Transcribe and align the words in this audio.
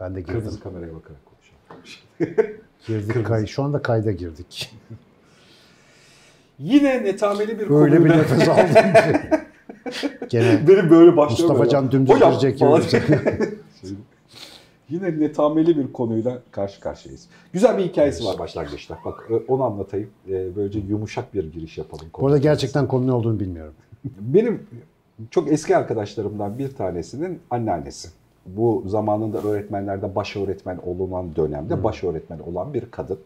Ben 0.00 0.14
de 0.14 0.20
girdim. 0.20 0.34
Kırmızı 0.34 0.60
kameraya 0.60 0.94
bakarak 0.94 1.20
konuşalım. 1.24 2.46
Girdik 2.86 3.26
kay 3.26 3.46
şu 3.46 3.62
anda 3.62 3.82
kayda 3.82 4.12
girdik. 4.12 4.74
Yine 6.58 7.04
netameli 7.04 7.58
bir 7.58 7.70
Öyle 7.70 8.04
bir 8.04 8.10
konuyla- 8.10 8.16
nefes 8.16 8.48
aldım 8.48 8.74
ki. 8.74 9.20
Gene 10.28 10.68
Benim 10.68 10.90
böyle. 10.90 11.10
Mustafa 11.10 11.68
Can 11.68 11.92
dümdüz 11.92 12.14
Hocam 12.14 12.30
girecek 12.30 12.58
falan. 12.58 12.82
Yine 14.90 15.20
netameli 15.20 15.78
bir 15.78 15.92
konuyla 15.92 16.38
karşı 16.50 16.80
karşıyayız. 16.80 17.28
Güzel 17.52 17.78
bir 17.78 17.84
hikayesi 17.84 18.24
var 18.24 18.38
başlangıçta. 18.38 18.98
Bak 19.04 19.26
e, 19.30 19.34
onu 19.34 19.62
anlatayım. 19.64 20.10
E, 20.28 20.56
Böylece 20.56 20.78
yumuşak 20.78 21.34
bir 21.34 21.52
giriş 21.52 21.78
yapalım. 21.78 22.06
Bu 22.20 22.26
arada 22.26 22.38
gerçekten 22.38 22.88
konu 22.88 23.06
ne 23.06 23.12
olduğunu 23.12 23.40
bilmiyorum. 23.40 23.74
Benim 24.04 24.66
çok 25.30 25.52
eski 25.52 25.76
arkadaşlarımdan 25.76 26.58
bir 26.58 26.74
tanesinin 26.74 27.40
anneannesi. 27.50 28.08
Bu 28.46 28.84
zamanında 28.86 29.38
öğretmenlerde 29.38 30.14
baş 30.14 30.36
öğretmen 30.36 30.78
olunan 30.86 31.36
dönemde 31.36 31.84
baş 31.84 32.04
öğretmen 32.04 32.38
olan 32.38 32.74
bir 32.74 32.90
kadın. 32.90 33.18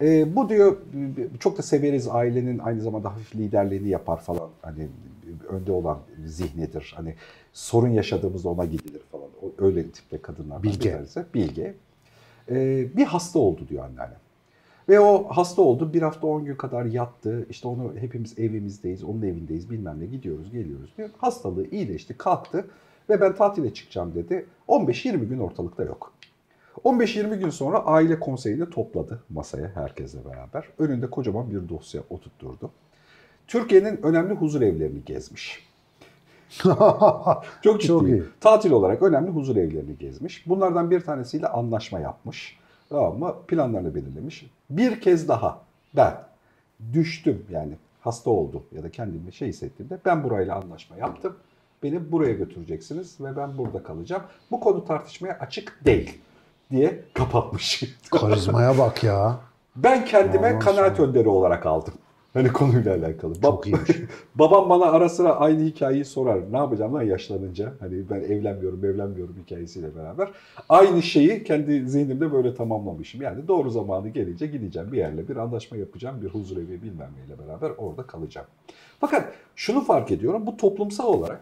Ee, 0.00 0.36
bu 0.36 0.48
diyor 0.48 0.76
çok 1.40 1.58
da 1.58 1.62
severiz 1.62 2.08
ailenin 2.08 2.58
aynı 2.58 2.80
zamanda 2.80 3.14
hafif 3.14 3.36
liderliğini 3.36 3.88
yapar 3.88 4.20
falan. 4.20 4.48
Hani 4.62 4.88
önde 5.48 5.72
olan 5.72 5.98
zihnidir. 6.26 6.92
Hani 6.96 7.14
sorun 7.52 7.88
yaşadığımızda 7.88 8.48
ona 8.48 8.64
gidilir 8.64 9.02
falan. 9.12 9.28
Öyle 9.58 9.90
tipte 9.90 10.18
kadınlardan 10.18 10.62
Bilge. 10.62 10.92
tanesi. 10.92 11.24
Bilge. 11.34 11.74
Ee, 12.50 12.86
bir 12.96 13.04
hasta 13.04 13.38
oldu 13.38 13.60
diyor 13.68 13.84
anneannem. 13.84 14.18
Ve 14.88 15.00
o 15.00 15.24
hasta 15.28 15.62
oldu. 15.62 15.92
Bir 15.92 16.02
hafta 16.02 16.26
10 16.26 16.44
gün 16.44 16.56
kadar 16.56 16.84
yattı. 16.84 17.46
İşte 17.50 17.68
onu 17.68 17.92
hepimiz 17.96 18.38
evimizdeyiz, 18.38 19.04
onun 19.04 19.22
evindeyiz 19.22 19.70
bilmem 19.70 20.00
ne 20.00 20.06
gidiyoruz 20.06 20.50
geliyoruz 20.52 20.90
diyor. 20.96 21.10
Hastalığı 21.18 21.66
iyileşti, 21.66 22.18
kalktı 22.18 22.64
ve 23.10 23.20
ben 23.20 23.34
tatile 23.34 23.74
çıkacağım 23.74 24.14
dedi. 24.14 24.46
15-20 24.68 25.16
gün 25.24 25.38
ortalıkta 25.38 25.82
yok. 25.82 26.12
15-20 26.84 27.38
gün 27.38 27.50
sonra 27.50 27.78
aile 27.78 28.20
konseyini 28.20 28.70
topladı 28.70 29.22
masaya 29.30 29.70
herkesle 29.74 30.24
beraber. 30.24 30.64
Önünde 30.78 31.10
kocaman 31.10 31.50
bir 31.50 31.68
dosya 31.68 32.02
oturtturdu. 32.10 32.70
Türkiye'nin 33.46 34.02
önemli 34.02 34.34
huzur 34.34 34.62
evlerini 34.62 35.04
gezmiş. 35.04 35.66
Çok 37.62 37.62
Çok 37.62 37.80
ciddi. 37.80 38.10
iyi. 38.10 38.22
Tatil 38.40 38.70
olarak 38.70 39.02
önemli 39.02 39.30
huzur 39.30 39.56
evlerini 39.56 39.98
gezmiş. 39.98 40.46
Bunlardan 40.46 40.90
bir 40.90 41.00
tanesiyle 41.00 41.48
anlaşma 41.48 42.00
yapmış. 42.00 42.58
Tamam 42.88 43.18
mı? 43.18 43.34
Planlarını 43.48 43.94
belirlemiş. 43.94 44.46
Bir 44.70 45.00
kez 45.00 45.28
daha 45.28 45.60
ben 45.96 46.14
düştüm 46.92 47.44
yani 47.50 47.72
hasta 48.00 48.30
oldum 48.30 48.62
ya 48.72 48.82
da 48.82 48.90
kendimi 48.90 49.32
şey 49.32 49.48
hissettiğimde 49.48 49.98
ben 50.04 50.24
burayla 50.24 50.56
anlaşma 50.56 50.96
yaptım. 50.96 51.36
Beni 51.82 52.12
buraya 52.12 52.32
götüreceksiniz 52.32 53.20
ve 53.20 53.36
ben 53.36 53.58
burada 53.58 53.82
kalacağım. 53.82 54.22
Bu 54.50 54.60
konu 54.60 54.84
tartışmaya 54.84 55.38
açık 55.40 55.80
değil 55.84 56.18
diye 56.70 57.00
kapatmış. 57.14 57.82
Karizmaya 58.10 58.78
bak 58.78 59.04
ya. 59.04 59.36
ben 59.76 60.04
kendime 60.04 60.50
Vallahi 60.54 60.58
kanaat 60.64 60.96
sana. 60.96 61.06
önderi 61.06 61.28
olarak 61.28 61.66
aldım. 61.66 61.94
Hani 62.32 62.52
konuyla 62.52 62.94
alakalı. 62.96 63.32
Bab- 63.34 63.42
Çok 63.42 63.66
iyiymiş. 63.66 63.90
Babam 64.34 64.68
bana 64.70 64.84
ara 64.84 65.08
sıra 65.08 65.36
aynı 65.36 65.64
hikayeyi 65.64 66.04
sorar. 66.04 66.52
Ne 66.52 66.56
yapacağım 66.56 66.94
lan 66.94 67.02
yaşlanınca? 67.02 67.72
Hani 67.80 68.10
ben 68.10 68.20
evlenmiyorum, 68.20 68.84
evlenmiyorum 68.84 69.36
hikayesiyle 69.44 69.96
beraber. 69.96 70.28
Aynı 70.68 71.02
şeyi 71.02 71.44
kendi 71.44 71.88
zihnimde 71.88 72.32
böyle 72.32 72.54
tamamlamışım. 72.54 73.22
Yani 73.22 73.48
doğru 73.48 73.70
zamanı 73.70 74.08
gelince 74.08 74.46
gideceğim 74.46 74.92
bir 74.92 74.98
yerle 74.98 75.28
bir 75.28 75.36
anlaşma 75.36 75.76
yapacağım. 75.76 76.22
Bir 76.22 76.28
huzur 76.28 76.56
evi 76.56 76.82
bilmem 76.82 77.10
neyle 77.18 77.38
beraber 77.48 77.70
orada 77.78 78.02
kalacağım. 78.02 78.46
Fakat 79.00 79.32
şunu 79.56 79.80
fark 79.84 80.10
ediyorum. 80.10 80.46
Bu 80.46 80.56
toplumsal 80.56 81.06
olarak 81.08 81.40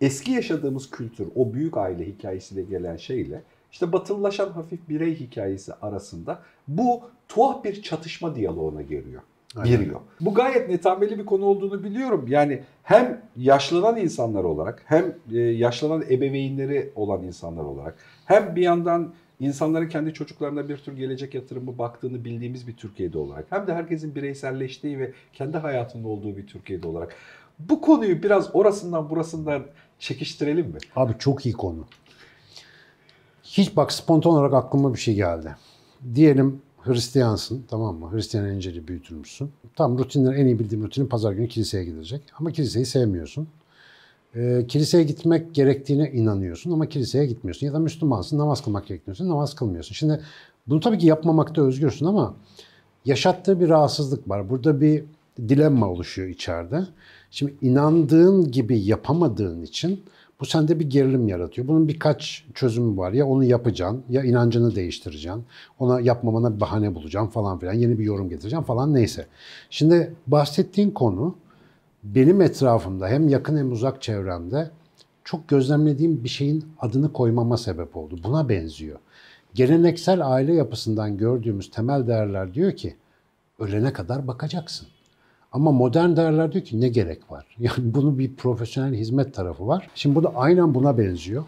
eski 0.00 0.32
yaşadığımız 0.32 0.90
kültür, 0.90 1.28
o 1.34 1.52
büyük 1.52 1.76
aile 1.76 2.06
hikayesiyle 2.06 2.62
gelen 2.62 2.96
şeyle 2.96 3.42
işte 3.72 3.92
batılılaşan 3.92 4.48
hafif 4.48 4.88
birey 4.88 5.20
hikayesi 5.20 5.74
arasında 5.74 6.42
bu 6.68 7.00
tuhaf 7.28 7.64
bir 7.64 7.82
çatışma 7.82 8.34
diyaloğuna 8.34 8.82
giriyor. 8.82 9.22
Aynen. 9.56 9.70
Giriyor. 9.70 10.00
Bu 10.20 10.34
gayet 10.34 10.68
netameli 10.68 11.18
bir 11.18 11.26
konu 11.26 11.44
olduğunu 11.44 11.84
biliyorum. 11.84 12.24
Yani 12.28 12.62
hem 12.82 13.22
yaşlanan 13.36 13.96
insanlar 13.96 14.44
olarak 14.44 14.82
hem 14.86 15.14
e, 15.32 15.38
yaşlanan 15.38 16.02
ebeveynleri 16.10 16.92
olan 16.94 17.22
insanlar 17.22 17.64
olarak 17.64 17.94
hem 18.24 18.56
bir 18.56 18.62
yandan 18.62 19.12
insanların 19.40 19.88
kendi 19.88 20.14
çocuklarına 20.14 20.68
bir 20.68 20.76
tür 20.76 20.96
gelecek 20.96 21.34
yatırımı 21.34 21.78
baktığını 21.78 22.24
bildiğimiz 22.24 22.68
bir 22.68 22.76
Türkiye'de 22.76 23.18
olarak 23.18 23.46
hem 23.50 23.66
de 23.66 23.74
herkesin 23.74 24.14
bireyselleştiği 24.14 24.98
ve 24.98 25.12
kendi 25.32 25.58
hayatında 25.58 26.08
olduğu 26.08 26.36
bir 26.36 26.46
Türkiye'de 26.46 26.86
olarak 26.88 27.14
bu 27.58 27.80
konuyu 27.80 28.22
biraz 28.22 28.54
orasından 28.54 29.10
burasından 29.10 29.62
çekiştirelim 29.98 30.66
mi? 30.66 30.78
Abi 30.96 31.12
çok 31.18 31.46
iyi 31.46 31.52
konu. 31.52 31.84
Hiç 33.42 33.76
bak 33.76 33.92
spontan 33.92 34.32
olarak 34.32 34.54
aklıma 34.54 34.94
bir 34.94 34.98
şey 34.98 35.14
geldi. 35.14 35.56
Diyelim 36.14 36.60
Hristiyansın 36.86 37.64
tamam 37.70 37.96
mı? 37.96 38.12
Hristiyan 38.12 38.48
İncil'i 38.48 38.88
büyütülmüşsün. 38.88 39.50
Tam 39.76 39.98
rutinler 39.98 40.34
en 40.34 40.46
iyi 40.46 40.58
bildiğim 40.58 40.84
rutinin 40.84 41.06
pazar 41.06 41.32
günü 41.32 41.48
kiliseye 41.48 41.84
gidilecek. 41.84 42.22
Ama 42.38 42.52
kiliseyi 42.52 42.86
sevmiyorsun. 42.86 43.48
Ee, 44.34 44.64
kiliseye 44.68 45.04
gitmek 45.04 45.54
gerektiğine 45.54 46.10
inanıyorsun 46.10 46.70
ama 46.70 46.86
kiliseye 46.86 47.26
gitmiyorsun. 47.26 47.66
Ya 47.66 47.72
da 47.72 47.78
Müslümansın 47.78 48.38
namaz 48.38 48.64
kılmak 48.64 48.86
gerektiğini 48.86 49.28
namaz 49.28 49.54
kılmıyorsun. 49.54 49.94
Şimdi 49.94 50.20
bunu 50.66 50.80
tabii 50.80 50.98
ki 50.98 51.06
yapmamakta 51.06 51.62
özgürsün 51.62 52.06
ama 52.06 52.34
yaşattığı 53.04 53.60
bir 53.60 53.68
rahatsızlık 53.68 54.28
var. 54.28 54.50
Burada 54.50 54.80
bir 54.80 55.04
dilemma 55.38 55.88
oluşuyor 55.88 56.28
içeride. 56.28 56.84
Şimdi 57.30 57.54
inandığın 57.62 58.50
gibi 58.50 58.78
yapamadığın 58.80 59.62
için 59.62 60.04
bu 60.40 60.46
sende 60.46 60.80
bir 60.80 60.90
gerilim 60.90 61.28
yaratıyor. 61.28 61.68
Bunun 61.68 61.88
birkaç 61.88 62.44
çözümü 62.54 62.96
var. 62.96 63.12
Ya 63.12 63.26
onu 63.26 63.44
yapacaksın, 63.44 64.02
ya 64.08 64.24
inancını 64.24 64.74
değiştireceksin. 64.74 65.44
Ona 65.78 66.00
yapmamana 66.00 66.54
bir 66.54 66.60
bahane 66.60 66.94
bulacaksın 66.94 67.30
falan 67.30 67.58
filan. 67.58 67.72
Yeni 67.72 67.98
bir 67.98 68.04
yorum 68.04 68.28
getireceksin 68.28 68.64
falan 68.64 68.94
neyse. 68.94 69.26
Şimdi 69.70 70.14
bahsettiğin 70.26 70.90
konu 70.90 71.36
benim 72.04 72.40
etrafımda 72.40 73.08
hem 73.08 73.28
yakın 73.28 73.56
hem 73.56 73.72
uzak 73.72 74.02
çevremde 74.02 74.70
çok 75.24 75.48
gözlemlediğim 75.48 76.24
bir 76.24 76.28
şeyin 76.28 76.64
adını 76.80 77.12
koymama 77.12 77.56
sebep 77.56 77.96
oldu. 77.96 78.18
Buna 78.24 78.48
benziyor. 78.48 78.98
Geleneksel 79.54 80.32
aile 80.32 80.54
yapısından 80.54 81.16
gördüğümüz 81.16 81.70
temel 81.70 82.06
değerler 82.06 82.54
diyor 82.54 82.72
ki 82.72 82.96
ölene 83.58 83.92
kadar 83.92 84.26
bakacaksın. 84.26 84.88
Ama 85.56 85.72
modern 85.72 86.16
değerler 86.16 86.52
diyor 86.52 86.64
ki 86.64 86.80
ne 86.80 86.88
gerek 86.88 87.30
var? 87.30 87.46
Yani 87.58 87.76
bunun 87.78 88.18
bir 88.18 88.34
profesyonel 88.34 88.94
hizmet 88.94 89.34
tarafı 89.34 89.66
var. 89.66 89.88
Şimdi 89.94 90.14
bu 90.14 90.22
da 90.22 90.32
aynen 90.34 90.74
buna 90.74 90.98
benziyor. 90.98 91.44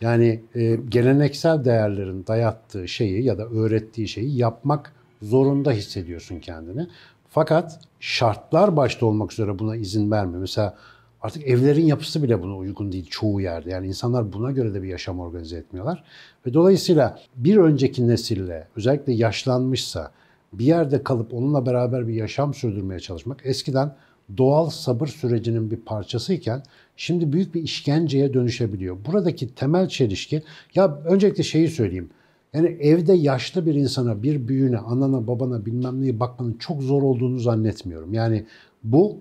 Yani 0.00 0.42
e, 0.54 0.76
geleneksel 0.88 1.64
değerlerin 1.64 2.26
dayattığı 2.26 2.88
şeyi 2.88 3.24
ya 3.24 3.38
da 3.38 3.46
öğrettiği 3.46 4.08
şeyi 4.08 4.36
yapmak 4.36 4.92
zorunda 5.22 5.72
hissediyorsun 5.72 6.38
kendini. 6.38 6.86
Fakat 7.28 7.80
şartlar 8.00 8.76
başta 8.76 9.06
olmak 9.06 9.32
üzere 9.32 9.58
buna 9.58 9.76
izin 9.76 10.10
vermiyor. 10.10 10.40
Mesela 10.40 10.76
artık 11.20 11.46
evlerin 11.46 11.86
yapısı 11.86 12.22
bile 12.22 12.42
buna 12.42 12.56
uygun 12.56 12.92
değil 12.92 13.06
çoğu 13.10 13.40
yerde. 13.40 13.70
Yani 13.70 13.86
insanlar 13.86 14.32
buna 14.32 14.50
göre 14.50 14.74
de 14.74 14.82
bir 14.82 14.88
yaşam 14.88 15.20
organize 15.20 15.56
etmiyorlar. 15.56 16.04
Ve 16.46 16.54
dolayısıyla 16.54 17.18
bir 17.36 17.56
önceki 17.56 18.08
nesille 18.08 18.68
özellikle 18.76 19.12
yaşlanmışsa 19.12 20.12
bir 20.52 20.64
yerde 20.64 21.02
kalıp 21.02 21.34
onunla 21.34 21.66
beraber 21.66 22.08
bir 22.08 22.14
yaşam 22.14 22.54
sürdürmeye 22.54 23.00
çalışmak 23.00 23.40
eskiden 23.44 23.94
doğal 24.36 24.70
sabır 24.70 25.06
sürecinin 25.06 25.70
bir 25.70 25.76
parçasıyken 25.76 26.62
şimdi 26.96 27.32
büyük 27.32 27.54
bir 27.54 27.62
işkenceye 27.62 28.34
dönüşebiliyor. 28.34 28.96
Buradaki 29.06 29.54
temel 29.54 29.88
çelişki 29.88 30.42
ya 30.74 30.98
öncelikle 31.04 31.42
şeyi 31.42 31.68
söyleyeyim. 31.68 32.10
Yani 32.52 32.68
evde 32.68 33.12
yaşlı 33.12 33.66
bir 33.66 33.74
insana, 33.74 34.22
bir 34.22 34.48
büyüğüne, 34.48 34.78
anana, 34.78 35.26
babana 35.26 35.66
bilmem 35.66 36.02
neye 36.02 36.20
bakmanın 36.20 36.56
çok 36.58 36.82
zor 36.82 37.02
olduğunu 37.02 37.38
zannetmiyorum. 37.38 38.14
Yani 38.14 38.46
bu 38.84 39.16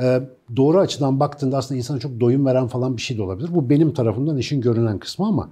e, 0.00 0.20
doğru 0.56 0.78
açıdan 0.78 1.20
baktığında 1.20 1.56
aslında 1.56 1.78
insana 1.78 1.98
çok 1.98 2.20
doyum 2.20 2.46
veren 2.46 2.66
falan 2.66 2.96
bir 2.96 3.02
şey 3.02 3.18
de 3.18 3.22
olabilir. 3.22 3.50
Bu 3.54 3.70
benim 3.70 3.94
tarafımdan 3.94 4.38
işin 4.38 4.60
görünen 4.60 4.98
kısmı 4.98 5.26
ama 5.26 5.50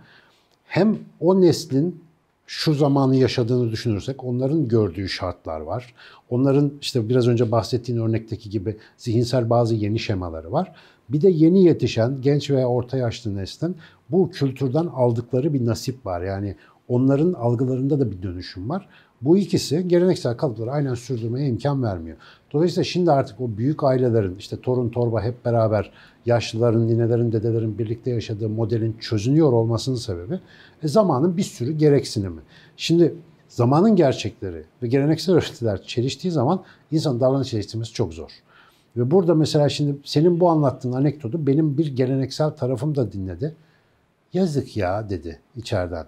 hem 0.65 0.99
o 1.21 1.41
neslin 1.41 2.01
şu 2.47 2.75
zamanı 2.75 3.17
yaşadığını 3.17 3.71
düşünürsek 3.71 4.25
onların 4.25 4.69
gördüğü 4.69 5.09
şartlar 5.09 5.61
var. 5.61 5.95
Onların 6.31 6.73
işte 6.81 7.09
biraz 7.09 7.29
önce 7.29 7.51
bahsettiğin 7.51 7.99
örnekteki 7.99 8.51
gibi 8.51 8.77
zihinsel 8.97 9.51
bazı 9.51 9.75
yeni 9.75 9.99
şemaları 9.99 10.53
var. 10.53 10.73
Bir 11.09 11.21
de 11.21 11.29
yeni 11.29 11.65
yetişen 11.65 12.21
genç 12.21 12.51
veya 12.51 12.69
orta 12.69 12.97
yaşlı 12.97 13.37
neslin 13.37 13.77
bu 14.11 14.31
kültürden 14.31 14.87
aldıkları 14.87 15.55
bir 15.55 15.67
nasip 15.67 16.07
var. 16.07 16.23
Yani 16.23 16.57
onların 16.89 17.33
algılarında 17.33 18.01
da 18.01 18.11
bir 18.11 18.23
dönüşüm 18.23 18.71
var. 18.71 18.89
Bu 19.23 19.39
ikisi 19.39 19.89
geleneksel 19.89 20.37
kalıpları 20.37 20.71
aynen 20.71 20.95
sürdürmeye 20.95 21.49
imkan 21.49 21.83
vermiyor. 21.83 22.17
Dolayısıyla 22.53 22.85
şimdi 22.85 23.11
artık 23.11 23.41
o 23.41 23.57
büyük 23.57 23.85
ailelerin 23.85 24.37
işte 24.39 24.61
torun 24.61 24.89
torba 24.89 25.23
hep 25.23 25.45
beraber 25.45 25.93
yaşlıların, 26.27 26.89
ninelerin, 26.89 27.33
dedelerin 27.33 27.79
birlikte 27.79 28.11
yaşadığı 28.11 28.49
modelin 28.49 28.97
çözünüyor 29.01 29.53
olmasının 29.53 29.97
sebebi 29.97 30.41
e, 30.83 30.89
zamanın 30.89 31.37
bir 31.37 31.43
sürü 31.43 31.73
gereksinimi. 31.73 32.41
Şimdi 32.77 33.15
zamanın 33.49 33.97
gerçekleri 33.97 34.65
ve 34.83 34.87
geleneksel 34.87 35.35
öğretiler 35.35 35.83
çeliştiği 35.83 36.33
zaman 36.33 36.63
insan 36.91 37.21
davranış 37.21 37.53
değiştirmesi 37.53 37.93
çok 37.93 38.15
zor. 38.15 38.31
Ve 38.97 39.11
burada 39.11 39.35
mesela 39.35 39.69
şimdi 39.69 39.97
senin 40.05 40.41
bu 40.41 40.49
anlattığın 40.49 40.93
anekdotu 40.93 41.47
benim 41.47 41.79
bir 41.79 41.97
geleneksel 41.97 42.51
tarafım 42.51 42.95
da 42.95 43.13
dinledi. 43.13 43.55
Yazık 44.33 44.77
ya 44.77 45.11
dedi 45.11 45.41
içeriden. 45.57 46.07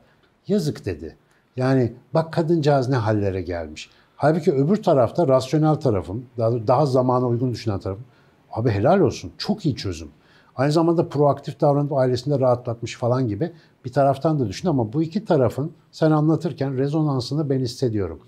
Yazık 0.49 0.85
dedi. 0.85 1.17
Yani 1.59 1.93
bak 2.15 2.33
kadıncağız 2.33 2.89
ne 2.89 2.97
hallere 2.97 3.43
gelmiş. 3.43 3.91
Halbuki 4.17 4.53
öbür 4.53 4.83
tarafta 4.83 5.29
rasyonel 5.29 5.75
tarafım, 5.75 6.27
daha, 6.39 6.67
daha 6.67 6.87
zamana 6.87 7.27
uygun 7.27 7.53
düşünen 7.53 7.81
tarafım. 7.81 8.05
Abi 8.53 8.71
helal 8.71 9.01
olsun. 9.01 9.33
Çok 9.39 9.67
iyi 9.67 9.77
çözüm. 9.77 10.09
Aynı 10.57 10.73
zamanda 10.73 11.09
proaktif 11.09 11.61
davranıp 11.61 11.93
ailesinde 11.93 12.41
rahatlatmış 12.41 12.97
falan 12.97 13.29
gibi 13.29 13.53
bir 13.85 13.93
taraftan 13.93 14.41
da 14.41 14.49
düşün 14.49 14.69
ama 14.69 14.93
bu 14.93 15.03
iki 15.03 15.25
tarafın 15.25 15.73
sen 15.93 16.11
anlatırken 16.11 16.79
rezonansını 16.79 17.51
ben 17.51 17.61
hissediyorum. 17.61 18.21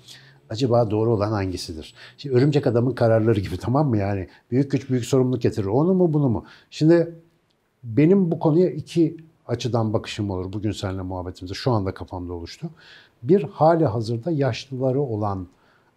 Acaba 0.50 0.90
doğru 0.90 1.10
olan 1.14 1.32
hangisidir? 1.32 1.94
Şimdi 2.16 2.36
örümcek 2.36 2.66
adamın 2.66 2.94
kararları 2.94 3.40
gibi 3.40 3.56
tamam 3.60 3.88
mı 3.88 3.96
yani? 3.96 4.28
Büyük 4.50 4.70
güç 4.70 4.90
büyük 4.90 5.04
sorumluluk 5.04 5.42
getirir. 5.42 5.66
Onu 5.66 5.94
mu 5.94 6.12
bunu 6.12 6.28
mu? 6.28 6.44
Şimdi 6.70 7.14
benim 7.84 8.30
bu 8.30 8.38
konuya 8.38 8.70
iki 8.70 9.16
açıdan 9.50 9.92
bakışım 9.92 10.30
olur 10.30 10.52
bugün 10.52 10.72
seninle 10.72 11.02
muhabbetimizde. 11.02 11.54
Şu 11.54 11.70
anda 11.70 11.94
kafamda 11.94 12.32
oluştu. 12.32 12.70
Bir 13.22 13.43
hali 13.43 13.87
hazırda 13.87 14.31
yaşlıları 14.31 15.00
olan 15.00 15.49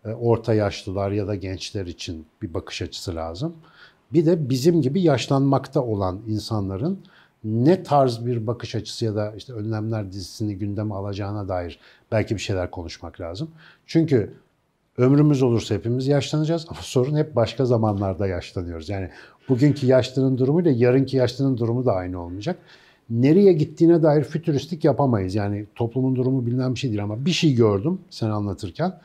e, 0.05 0.09
orta 0.09 0.53
yaşlılar 0.53 1.11
ya 1.11 1.27
da 1.27 1.35
gençler 1.35 1.85
için 1.85 2.25
bir 2.41 2.53
bakış 2.53 2.81
açısı 2.81 3.15
lazım. 3.15 3.55
Bir 4.13 4.25
de 4.25 4.49
bizim 4.49 4.81
gibi 4.81 5.01
yaşlanmakta 5.01 5.81
olan 5.81 6.21
insanların 6.27 6.99
ne 7.43 7.83
tarz 7.83 8.25
bir 8.25 8.47
bakış 8.47 8.75
açısı 8.75 9.05
ya 9.05 9.15
da 9.15 9.33
işte 9.37 9.53
önlemler 9.53 10.11
dizisini 10.11 10.57
gündeme 10.57 10.95
alacağına 10.95 11.47
dair 11.47 11.79
belki 12.11 12.35
bir 12.35 12.41
şeyler 12.41 12.71
konuşmak 12.71 13.21
lazım. 13.21 13.51
Çünkü 13.85 14.33
ömrümüz 14.97 15.41
olursa 15.41 15.75
hepimiz 15.75 16.07
yaşlanacağız 16.07 16.65
ama 16.69 16.79
sorun 16.81 17.17
hep 17.17 17.35
başka 17.35 17.65
zamanlarda 17.65 18.27
yaşlanıyoruz. 18.27 18.89
Yani 18.89 19.09
bugünkü 19.49 19.87
yaşlının 19.87 20.37
durumu 20.37 20.61
ile 20.61 20.71
yarınki 20.71 21.17
yaşlının 21.17 21.57
durumu 21.57 21.85
da 21.85 21.93
aynı 21.93 22.21
olmayacak. 22.21 22.57
Nereye 23.09 23.53
gittiğine 23.53 24.03
dair 24.03 24.23
fütüristik 24.23 24.83
yapamayız. 24.83 25.35
Yani 25.35 25.65
toplumun 25.75 26.15
durumu 26.15 26.45
bilinen 26.45 26.75
bir 26.75 26.79
şey 26.79 26.89
değil 26.89 27.03
ama 27.03 27.25
bir 27.25 27.31
şey 27.31 27.55
gördüm 27.55 27.99
sen 28.09 28.29
anlatırken. 28.29 28.99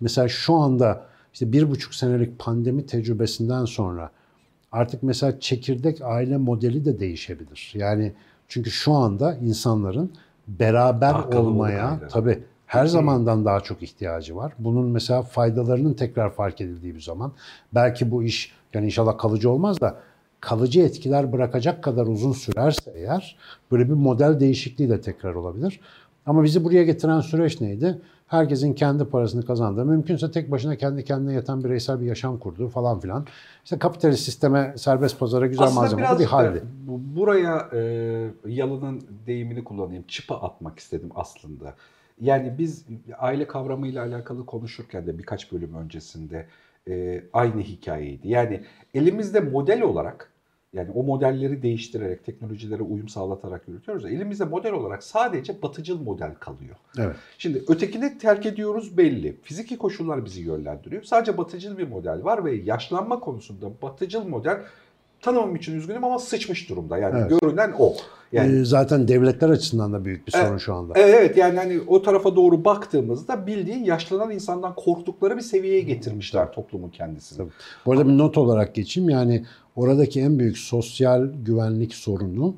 Mesela 0.00 0.28
şu 0.28 0.54
anda 0.54 1.04
işte 1.32 1.52
bir 1.52 1.70
buçuk 1.70 1.94
senelik 1.94 2.38
pandemi 2.38 2.86
tecrübesinden 2.86 3.64
sonra 3.64 4.10
artık 4.72 5.02
mesela 5.02 5.40
çekirdek 5.40 6.00
aile 6.02 6.36
modeli 6.36 6.84
de 6.84 7.00
değişebilir. 7.00 7.72
Yani 7.74 8.12
çünkü 8.48 8.70
şu 8.70 8.92
anda 8.92 9.34
insanların 9.34 10.12
beraber 10.48 11.14
Daha 11.14 11.40
olmaya 11.40 12.00
tabii 12.10 12.42
her 12.66 12.86
zamandan 12.86 13.44
daha 13.44 13.60
çok 13.60 13.82
ihtiyacı 13.82 14.36
var. 14.36 14.52
Bunun 14.58 14.86
mesela 14.86 15.22
faydalarının 15.22 15.94
tekrar 15.94 16.30
fark 16.30 16.60
edildiği 16.60 16.94
bir 16.94 17.00
zaman. 17.00 17.32
Belki 17.74 18.10
bu 18.10 18.22
iş 18.22 18.52
yani 18.74 18.86
inşallah 18.86 19.18
kalıcı 19.18 19.50
olmaz 19.50 19.80
da 19.80 19.96
kalıcı 20.40 20.80
etkiler 20.82 21.32
bırakacak 21.32 21.84
kadar 21.84 22.06
uzun 22.06 22.32
sürerse 22.32 22.92
eğer 22.94 23.36
böyle 23.72 23.88
bir 23.88 23.94
model 23.94 24.40
değişikliği 24.40 24.88
de 24.88 25.00
tekrar 25.00 25.34
olabilir. 25.34 25.80
Ama 26.26 26.44
bizi 26.44 26.64
buraya 26.64 26.84
getiren 26.84 27.20
süreç 27.20 27.60
neydi? 27.60 27.98
Herkesin 28.26 28.74
kendi 28.74 29.04
parasını 29.04 29.44
kazandığı, 29.46 29.84
mümkünse 29.84 30.30
tek 30.30 30.50
başına 30.50 30.76
kendi 30.76 31.04
kendine 31.04 31.32
yeten 31.34 31.64
bireysel 31.64 32.00
bir 32.00 32.06
yaşam 32.06 32.38
kurduğu 32.38 32.68
falan 32.68 33.00
filan. 33.00 33.26
İşte 33.64 33.78
kapitalist 33.78 34.24
sisteme, 34.24 34.74
serbest 34.76 35.18
pazara 35.18 35.46
güzel 35.46 35.66
Aslında 35.66 35.80
malzeme 35.80 36.02
biraz 36.02 36.18
bir 36.18 36.24
bu- 36.86 37.00
buraya 37.20 37.68
e, 37.72 37.80
Yalı'nın 38.46 39.02
deyimini 39.26 39.64
kullanayım. 39.64 40.04
Çıpa 40.08 40.34
atmak 40.34 40.78
istedim 40.78 41.08
aslında. 41.14 41.74
Yani 42.20 42.54
biz 42.58 42.84
aile 43.18 43.46
kavramıyla 43.46 44.04
alakalı 44.04 44.46
konuşurken 44.46 45.06
de 45.06 45.18
birkaç 45.18 45.52
bölüm 45.52 45.74
öncesinde 45.74 46.46
e, 46.88 47.24
aynı 47.32 47.60
hikayeydi. 47.60 48.28
Yani 48.28 48.60
elimizde 48.94 49.40
model 49.40 49.82
olarak 49.82 50.32
yani 50.72 50.90
o 50.94 51.02
modelleri 51.02 51.62
değiştirerek, 51.62 52.24
teknolojilere 52.24 52.82
uyum 52.82 53.08
sağlatarak 53.08 53.68
yürütüyoruz. 53.68 54.04
Elimizde 54.04 54.44
model 54.44 54.72
olarak 54.72 55.02
sadece 55.02 55.62
batıcıl 55.62 56.02
model 56.02 56.34
kalıyor. 56.34 56.76
Evet. 56.98 57.16
Şimdi 57.38 57.62
ötekini 57.68 58.18
terk 58.18 58.46
ediyoruz 58.46 58.96
belli. 58.98 59.36
Fiziki 59.42 59.78
koşullar 59.78 60.24
bizi 60.24 60.42
yönlendiriyor. 60.42 61.02
Sadece 61.02 61.38
batıcıl 61.38 61.78
bir 61.78 61.88
model 61.88 62.24
var 62.24 62.44
ve 62.44 62.54
yaşlanma 62.54 63.20
konusunda 63.20 63.70
batıcıl 63.82 64.28
model 64.28 64.62
tanımım 65.22 65.56
için 65.56 65.76
üzgünüm 65.76 66.04
ama 66.04 66.18
sıçmış 66.18 66.68
durumda. 66.70 66.98
Yani 66.98 67.18
Evet. 67.20 67.40
görünen 67.40 67.72
o. 67.78 67.96
Yani 68.32 68.60
Ee, 68.60 68.64
zaten 68.64 69.08
devletler 69.08 69.48
açısından 69.48 69.92
da 69.92 70.04
büyük 70.04 70.26
bir 70.26 70.32
sorun 70.32 70.44
Evet. 70.46 70.60
şu 70.60 70.74
anda. 70.74 70.92
Evet, 70.96 71.36
yani 71.36 71.58
hani 71.58 71.80
o 71.86 72.02
tarafa 72.02 72.36
doğru 72.36 72.64
baktığımızda 72.64 73.46
bildiğin 73.46 73.84
yaşlanan 73.84 74.30
insandan 74.30 74.74
korktukları 74.74 75.36
bir 75.36 75.42
seviyeye 75.42 75.80
getirmişler 75.80 76.52
toplumun 76.52 76.88
kendisini. 76.88 77.36
Tabii. 77.38 77.50
Bu 77.86 77.92
arada 77.92 78.08
bir 78.08 78.18
not 78.18 78.38
olarak 78.38 78.74
geçeyim. 78.74 79.10
Yani 79.10 79.44
oradaki 79.76 80.20
en 80.20 80.38
büyük 80.38 80.58
sosyal 80.58 81.28
güvenlik 81.44 81.94
sorunu 81.94 82.48
e, 82.48 82.56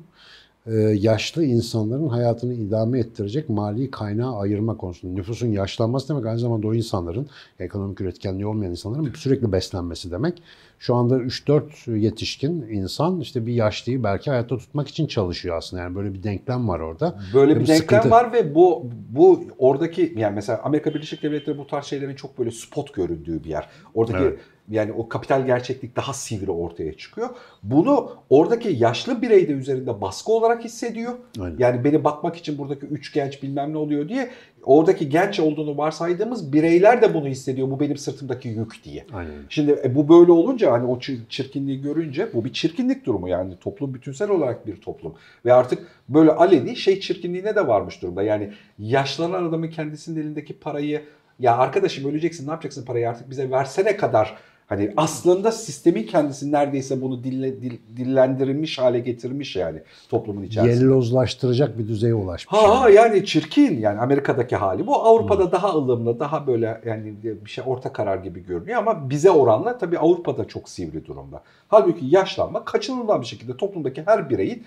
yaşlı 0.93 1.45
insanların 1.45 2.07
hayatını 2.07 2.53
idame 2.53 2.99
ettirecek 2.99 3.49
mali 3.49 3.91
kaynağı 3.91 4.37
ayırma 4.37 4.77
konusunda. 4.77 5.13
Nüfusun 5.13 5.47
yaşlanması 5.47 6.09
demek 6.09 6.25
aynı 6.25 6.39
zamanda 6.39 6.67
o 6.67 6.73
insanların 6.73 7.27
ekonomik 7.59 8.01
üretkenliği 8.01 8.45
olmayan 8.45 8.71
insanların 8.71 9.13
sürekli 9.13 9.51
beslenmesi 9.51 10.11
demek. 10.11 10.43
Şu 10.79 10.95
anda 10.95 11.17
3-4 11.17 11.97
yetişkin 11.97 12.61
insan 12.61 13.19
işte 13.19 13.45
bir 13.45 13.53
yaşlıyı 13.53 14.03
belki 14.03 14.29
hayatta 14.29 14.57
tutmak 14.57 14.87
için 14.87 15.07
çalışıyor 15.07 15.57
aslında. 15.57 15.83
Yani 15.83 15.95
böyle 15.95 16.13
bir 16.13 16.23
denklem 16.23 16.67
var 16.67 16.79
orada. 16.79 17.19
Böyle 17.33 17.55
Ve 17.55 17.59
bir 17.59 17.63
bu 17.63 17.67
denklem 17.67 17.77
sıkıntı. 17.77 18.09
var 18.09 18.33
ve 18.33 18.55
bu 18.55 18.89
bu 19.09 19.43
oradaki 19.57 20.13
yani 20.17 20.35
mesela 20.35 20.61
Amerika 20.63 20.93
Birleşik 20.93 21.23
Devletleri 21.23 21.57
bu 21.57 21.67
tarz 21.67 21.85
şeylerin 21.85 22.15
çok 22.15 22.39
böyle 22.39 22.51
spot 22.51 22.93
göründüğü 22.93 23.43
bir 23.43 23.49
yer. 23.49 23.69
Oradaki 23.93 24.23
Evet. 24.23 24.39
Yani 24.71 24.91
o 24.91 25.09
kapital 25.09 25.45
gerçeklik 25.45 25.95
daha 25.95 26.13
sivri 26.13 26.51
ortaya 26.51 26.93
çıkıyor. 26.93 27.29
Bunu 27.63 28.11
oradaki 28.29 28.69
yaşlı 28.79 29.21
birey 29.21 29.47
de 29.47 29.51
üzerinde 29.51 30.01
baskı 30.01 30.31
olarak 30.31 30.63
hissediyor. 30.63 31.13
Aynen. 31.39 31.55
Yani 31.59 31.83
beni 31.83 32.03
bakmak 32.03 32.35
için 32.35 32.57
buradaki 32.57 32.85
üç 32.85 33.13
genç 33.13 33.43
bilmem 33.43 33.73
ne 33.73 33.77
oluyor 33.77 34.09
diye 34.09 34.29
oradaki 34.63 35.09
genç 35.09 35.39
olduğunu 35.39 35.77
varsaydığımız 35.77 36.53
bireyler 36.53 37.01
de 37.01 37.13
bunu 37.13 37.27
hissediyor. 37.27 37.71
Bu 37.71 37.79
benim 37.79 37.97
sırtımdaki 37.97 38.47
yük 38.47 38.83
diye. 38.83 39.05
Aynen. 39.13 39.31
Şimdi 39.49 39.81
e, 39.83 39.95
bu 39.95 40.09
böyle 40.09 40.31
olunca 40.31 40.71
hani 40.71 40.85
o 40.85 40.97
çir- 40.97 41.27
çirkinliği 41.29 41.81
görünce 41.81 42.33
bu 42.33 42.45
bir 42.45 42.53
çirkinlik 42.53 43.05
durumu 43.05 43.29
yani 43.29 43.57
toplum 43.57 43.93
bütünsel 43.93 44.29
olarak 44.29 44.67
bir 44.67 44.81
toplum 44.81 45.13
ve 45.45 45.53
artık 45.53 45.87
böyle 46.09 46.31
aleni 46.31 46.75
şey 46.75 46.99
çirkinliğine 46.99 47.55
de 47.55 47.67
varmış 47.67 48.01
durumda. 48.01 48.23
Yani 48.23 48.51
yaşlanan 48.79 49.43
adamın 49.43 49.67
kendisinin 49.67 50.21
elindeki 50.21 50.59
parayı 50.59 51.01
ya 51.39 51.57
arkadaşım 51.57 52.09
öleceksin 52.09 52.47
ne 52.47 52.51
yapacaksın 52.51 52.85
parayı 52.85 53.09
artık 53.09 53.29
bize 53.29 53.51
versene 53.51 53.97
kadar 53.97 54.37
hani 54.71 54.93
aslında 54.97 55.51
sistemin 55.51 56.03
kendisi 56.03 56.51
neredeyse 56.51 57.01
bunu 57.01 57.23
dille, 57.23 57.61
dil- 57.61 57.97
dillendirilmiş 57.97 58.79
hale 58.79 58.99
getirmiş 58.99 59.55
yani 59.55 59.79
toplumun 60.09 60.43
içerisinde. 60.43 60.85
Yellozlaştıracak 60.85 61.79
bir 61.79 61.87
düzeye 61.87 62.13
ulaşmış. 62.13 62.59
Ha 62.59 62.89
yani. 62.89 62.95
yani 62.95 63.25
çirkin 63.25 63.79
yani 63.79 63.99
Amerika'daki 63.99 64.55
hali 64.55 64.87
bu. 64.87 64.95
Avrupa'da 64.95 65.51
daha 65.51 65.73
ılımlı, 65.75 66.19
daha 66.19 66.47
böyle 66.47 66.81
yani 66.85 67.13
bir 67.23 67.49
şey 67.49 67.63
orta 67.67 67.93
karar 67.93 68.17
gibi 68.17 68.45
görünüyor 68.45 68.77
ama 68.79 69.09
bize 69.09 69.31
oranla 69.31 69.77
tabii 69.77 69.97
Avrupa'da 69.97 70.47
çok 70.47 70.69
sivri 70.69 71.05
durumda. 71.05 71.43
Halbuki 71.67 72.05
yaşlanma 72.05 72.65
kaçınılmaz 72.65 73.21
bir 73.21 73.25
şekilde 73.25 73.57
toplumdaki 73.57 74.03
her 74.05 74.29
bireyin 74.29 74.63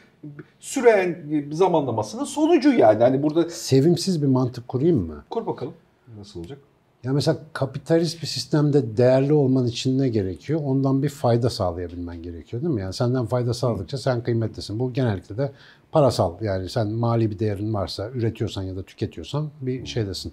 süren 0.61 1.27
zamanlamasının 1.53 2.25
sonucu 2.25 2.73
yani. 2.73 3.03
Hani 3.03 3.23
burada 3.23 3.51
Sevimsiz 3.51 4.23
bir 4.23 4.27
mantık 4.29 4.69
kurayım 4.69 5.07
mı? 5.07 5.25
kur 5.31 5.47
bakalım 5.47 5.75
nasıl 6.19 6.41
olacak? 6.41 6.59
Ya 7.05 7.13
mesela 7.13 7.39
kapitalist 7.53 8.23
bir 8.23 8.27
sistemde 8.27 8.97
değerli 8.97 9.33
olman 9.33 9.67
için 9.67 9.99
ne 9.99 10.09
gerekiyor? 10.09 10.61
Ondan 10.65 11.03
bir 11.03 11.09
fayda 11.09 11.51
sağlayabilmen 11.51 12.23
gerekiyor 12.23 12.63
değil 12.63 12.75
mi? 12.75 12.81
Yani 12.81 12.93
senden 12.93 13.27
fayda 13.27 13.55
sağladıkça 13.55 13.99
sen 13.99 14.23
kıymetlisin. 14.23 14.79
Bu 14.79 14.93
genellikle 14.93 15.37
de 15.37 15.53
parasal 15.93 16.43
yani 16.43 16.69
sen 16.69 16.89
mali 16.89 17.31
bir 17.31 17.39
değerin 17.39 17.75
varsa 17.75 18.11
üretiyorsan 18.11 18.63
ya 18.63 18.77
da 18.77 18.83
tüketiyorsan 18.83 19.51
bir 19.61 19.87
şeydesin. 19.87 20.33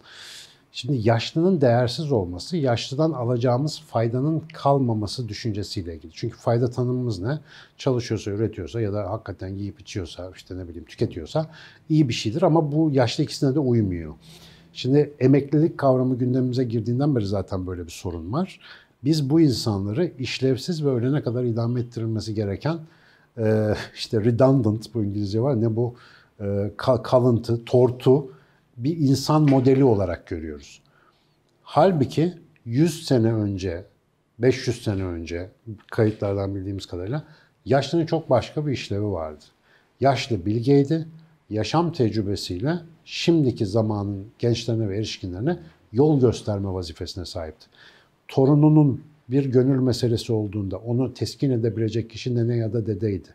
Şimdi 0.71 1.07
yaşlının 1.07 1.61
değersiz 1.61 2.11
olması, 2.11 2.57
yaşlıdan 2.57 3.11
alacağımız 3.11 3.81
faydanın 3.87 4.43
kalmaması 4.53 5.29
düşüncesiyle 5.29 5.95
ilgili. 5.95 6.11
Çünkü 6.15 6.37
fayda 6.37 6.69
tanımımız 6.69 7.19
ne? 7.19 7.39
Çalışıyorsa, 7.77 8.31
üretiyorsa 8.31 8.81
ya 8.81 8.93
da 8.93 9.09
hakikaten 9.09 9.47
yiyip 9.47 9.81
içiyorsa, 9.81 10.31
işte 10.35 10.57
ne 10.57 10.67
bileyim 10.67 10.85
tüketiyorsa 10.85 11.47
iyi 11.89 12.09
bir 12.09 12.13
şeydir 12.13 12.41
ama 12.41 12.71
bu 12.71 12.89
yaşlı 12.91 13.23
ikisine 13.23 13.55
de 13.55 13.59
uymuyor. 13.59 14.13
Şimdi 14.73 15.13
emeklilik 15.19 15.77
kavramı 15.77 16.17
gündemimize 16.17 16.63
girdiğinden 16.63 17.15
beri 17.15 17.25
zaten 17.25 17.67
böyle 17.67 17.85
bir 17.85 17.91
sorun 17.91 18.33
var. 18.33 18.59
Biz 19.03 19.29
bu 19.29 19.41
insanları 19.41 20.11
işlevsiz 20.19 20.85
ve 20.85 20.89
ölene 20.89 21.23
kadar 21.23 21.43
idame 21.43 21.79
ettirilmesi 21.79 22.33
gereken 22.35 22.79
e, 23.37 23.73
işte 23.95 24.25
redundant 24.25 24.93
bu 24.93 25.03
İngilizce 25.03 25.41
var 25.41 25.61
ne 25.61 25.75
bu 25.75 25.95
e, 26.39 26.43
ka- 26.77 27.01
kalıntı, 27.01 27.65
tortu 27.65 28.31
bir 28.77 28.97
insan 28.97 29.49
modeli 29.49 29.83
olarak 29.83 30.27
görüyoruz. 30.27 30.81
Halbuki 31.63 32.33
100 32.65 33.05
sene 33.05 33.33
önce, 33.33 33.85
500 34.39 34.83
sene 34.83 35.03
önce 35.03 35.49
kayıtlardan 35.91 36.55
bildiğimiz 36.55 36.85
kadarıyla 36.85 37.23
yaşlının 37.65 38.05
çok 38.05 38.29
başka 38.29 38.67
bir 38.67 38.71
işlevi 38.71 39.11
vardı. 39.11 39.43
Yaşlı 39.99 40.45
bilgeydi, 40.45 41.07
yaşam 41.51 41.91
tecrübesiyle 41.91 42.79
şimdiki 43.05 43.65
zamanın 43.65 44.25
gençlerine 44.39 44.89
ve 44.89 44.97
erişkinlerine 44.97 45.59
yol 45.91 46.21
gösterme 46.21 46.73
vazifesine 46.73 47.25
sahipti. 47.25 47.65
Torununun 48.27 49.01
bir 49.29 49.45
gönül 49.45 49.79
meselesi 49.79 50.33
olduğunda 50.33 50.77
onu 50.77 51.13
teskin 51.13 51.51
edebilecek 51.51 52.09
kişi 52.09 52.35
nene 52.35 52.55
ya 52.55 52.73
da 52.73 52.85
dedeydi. 52.85 53.27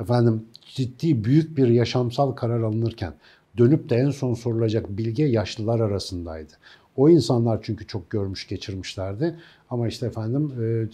Efendim 0.00 0.44
ciddi 0.74 1.24
büyük 1.24 1.56
bir 1.56 1.68
yaşamsal 1.68 2.32
karar 2.32 2.62
alınırken 2.62 3.14
dönüp 3.58 3.90
de 3.90 3.96
en 3.96 4.10
son 4.10 4.34
sorulacak 4.34 4.88
bilge 4.88 5.24
yaşlılar 5.24 5.80
arasındaydı. 5.80 6.52
O 6.96 7.08
insanlar 7.08 7.60
çünkü 7.62 7.86
çok 7.86 8.10
görmüş 8.10 8.48
geçirmişlerdi. 8.48 9.36
Ama 9.70 9.88
işte 9.88 10.06
efendim 10.06 10.52
e, 10.62 10.86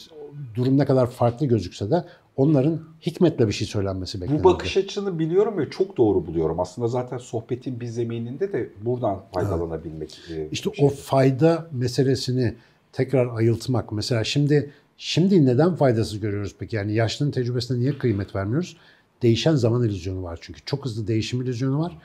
durum 0.55 0.79
ne 0.79 0.85
kadar 0.85 1.11
farklı 1.11 1.47
gözükse 1.47 1.91
de 1.91 2.05
onların 2.41 2.81
hikmetle 3.07 3.49
bir 3.49 3.53
şey 3.53 3.67
söylenmesi 3.67 4.21
beklenirdi. 4.21 4.45
Bu 4.45 4.49
bakış 4.49 4.77
açını 4.77 5.19
biliyorum 5.19 5.59
ve 5.59 5.71
çok 5.71 5.97
doğru 5.97 6.27
buluyorum. 6.27 6.61
Aslında 6.61 6.89
zaten 6.89 7.19
sohbetin 7.19 7.81
bir 7.81 7.87
zemininde 7.87 8.53
de 8.53 8.71
buradan 8.83 9.23
faydalanabilmek. 9.35 10.21
Evet. 10.33 10.53
İşte 10.53 10.71
şey. 10.75 10.87
o 10.87 10.89
fayda 10.89 11.69
meselesini 11.73 12.55
tekrar 12.93 13.37
ayıltmak. 13.37 13.93
Mesela 13.93 14.25
şimdi 14.25 14.71
şimdi 14.97 15.47
neden 15.47 15.75
faydasız 15.75 16.21
görüyoruz 16.21 16.55
peki? 16.59 16.77
Yani 16.77 16.95
yaşlının 16.95 17.31
tecrübesine 17.31 17.79
niye 17.79 17.99
kıymet 17.99 18.35
vermiyoruz? 18.35 18.77
Değişen 19.23 19.55
zaman 19.55 19.83
illüzyonu 19.83 20.23
var 20.23 20.39
çünkü. 20.43 20.61
Çok 20.65 20.85
hızlı 20.85 21.07
değişim 21.07 21.43
illüzyonu 21.43 21.81
var. 21.81 21.99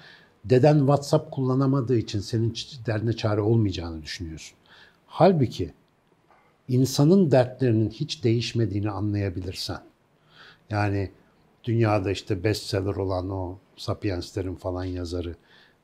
Deden 0.46 0.78
WhatsApp 0.78 1.32
kullanamadığı 1.32 1.98
için 1.98 2.20
senin 2.20 2.54
derdine 2.86 3.14
çare 3.14 3.42
olmayacağını 3.42 4.04
düşünüyorsun. 4.04 4.58
Halbuki 5.06 5.74
insanın 6.68 7.32
dertlerinin 7.32 7.90
hiç 7.90 8.24
değişmediğini 8.24 8.90
anlayabilirsen, 8.90 9.80
yani 10.70 11.12
dünyada 11.64 12.12
işte 12.12 12.44
bestseller 12.44 12.96
olan 12.96 13.30
o 13.30 13.58
Sapiens'lerin 13.78 14.56
falan 14.56 14.84
yazarı 14.84 15.36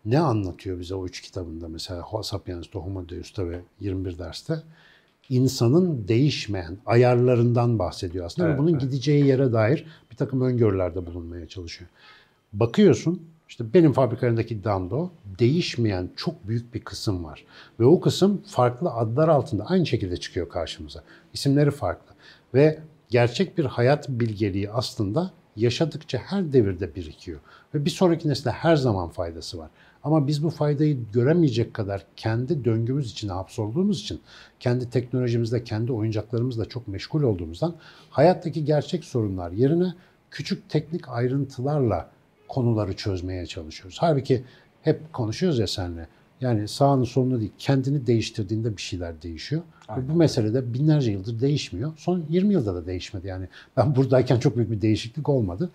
ne 0.05 0.19
anlatıyor 0.19 0.79
bize 0.79 0.95
o 0.95 1.05
üç 1.05 1.21
kitabında 1.21 1.67
mesela 1.67 2.05
Sapiens'te, 2.23 2.79
Homo 2.79 3.09
Deus'ta 3.09 3.49
ve 3.49 3.61
21 3.79 4.17
derste? 4.17 4.63
insanın 5.31 6.07
değişmeyen 6.07 6.77
ayarlarından 6.85 7.79
bahsediyor 7.79 8.25
aslında 8.25 8.47
evet, 8.47 8.57
ve 8.57 8.61
bunun 8.61 8.71
evet. 8.71 8.81
gideceği 8.81 9.25
yere 9.25 9.53
dair 9.53 9.85
bir 10.11 10.15
takım 10.15 10.41
öngörülerde 10.41 11.05
bulunmaya 11.05 11.47
çalışıyor. 11.47 11.89
Bakıyorsun 12.53 13.21
işte 13.49 13.73
benim 13.73 13.93
fabrikalarındaki 13.93 14.55
iddiam 14.55 14.89
da 14.91 14.95
o. 14.95 15.11
Değişmeyen 15.39 16.09
çok 16.15 16.47
büyük 16.47 16.73
bir 16.73 16.79
kısım 16.79 17.23
var. 17.23 17.45
Ve 17.79 17.85
o 17.85 18.01
kısım 18.01 18.41
farklı 18.47 18.89
adlar 18.89 19.27
altında 19.27 19.65
aynı 19.65 19.85
şekilde 19.85 20.17
çıkıyor 20.17 20.49
karşımıza. 20.49 21.03
İsimleri 21.33 21.71
farklı. 21.71 22.15
Ve 22.53 22.79
gerçek 23.11 23.57
bir 23.57 23.65
hayat 23.65 24.09
bilgeliği 24.09 24.71
aslında 24.71 25.31
yaşadıkça 25.55 26.17
her 26.17 26.53
devirde 26.53 26.95
birikiyor. 26.95 27.39
Ve 27.73 27.85
bir 27.85 27.89
sonraki 27.89 28.29
nesle 28.29 28.51
her 28.51 28.75
zaman 28.75 29.09
faydası 29.09 29.57
var. 29.57 29.69
Ama 30.03 30.27
biz 30.27 30.43
bu 30.43 30.49
faydayı 30.49 30.97
göremeyecek 31.13 31.73
kadar 31.73 32.05
kendi 32.15 32.65
döngümüz 32.65 33.11
içine 33.11 33.31
hapsolduğumuz 33.31 33.99
için, 33.99 34.21
kendi 34.59 34.89
teknolojimizde, 34.89 35.63
kendi 35.63 35.91
oyuncaklarımızla 35.91 36.65
çok 36.65 36.87
meşgul 36.87 37.23
olduğumuzdan 37.23 37.75
hayattaki 38.09 38.65
gerçek 38.65 39.03
sorunlar 39.03 39.51
yerine 39.51 39.93
küçük 40.31 40.69
teknik 40.69 41.09
ayrıntılarla 41.09 42.09
konuları 42.47 42.95
çözmeye 42.95 43.45
çalışıyoruz. 43.45 43.97
Halbuki 43.99 44.43
hep 44.81 45.13
konuşuyoruz 45.13 45.59
ya 45.59 45.67
seninle. 45.67 46.07
Yani 46.41 46.67
sağını 46.67 47.05
solunu 47.05 47.39
değil, 47.39 47.51
kendini 47.57 48.07
değiştirdiğinde 48.07 48.77
bir 48.77 48.81
şeyler 48.81 49.21
değişiyor. 49.21 49.61
Aynen. 49.87 50.03
Ve 50.03 50.13
bu 50.13 50.15
mesele 50.15 50.53
de 50.53 50.73
binlerce 50.73 51.11
yıldır 51.11 51.39
değişmiyor. 51.39 51.91
Son 51.97 52.25
20 52.29 52.53
yılda 52.53 52.75
da 52.75 52.85
değişmedi. 52.85 53.27
Yani 53.27 53.47
ben 53.77 53.95
buradayken 53.95 54.39
çok 54.39 54.55
büyük 54.55 54.71
bir 54.71 54.81
değişiklik 54.81 55.29
olmadı. 55.29 55.69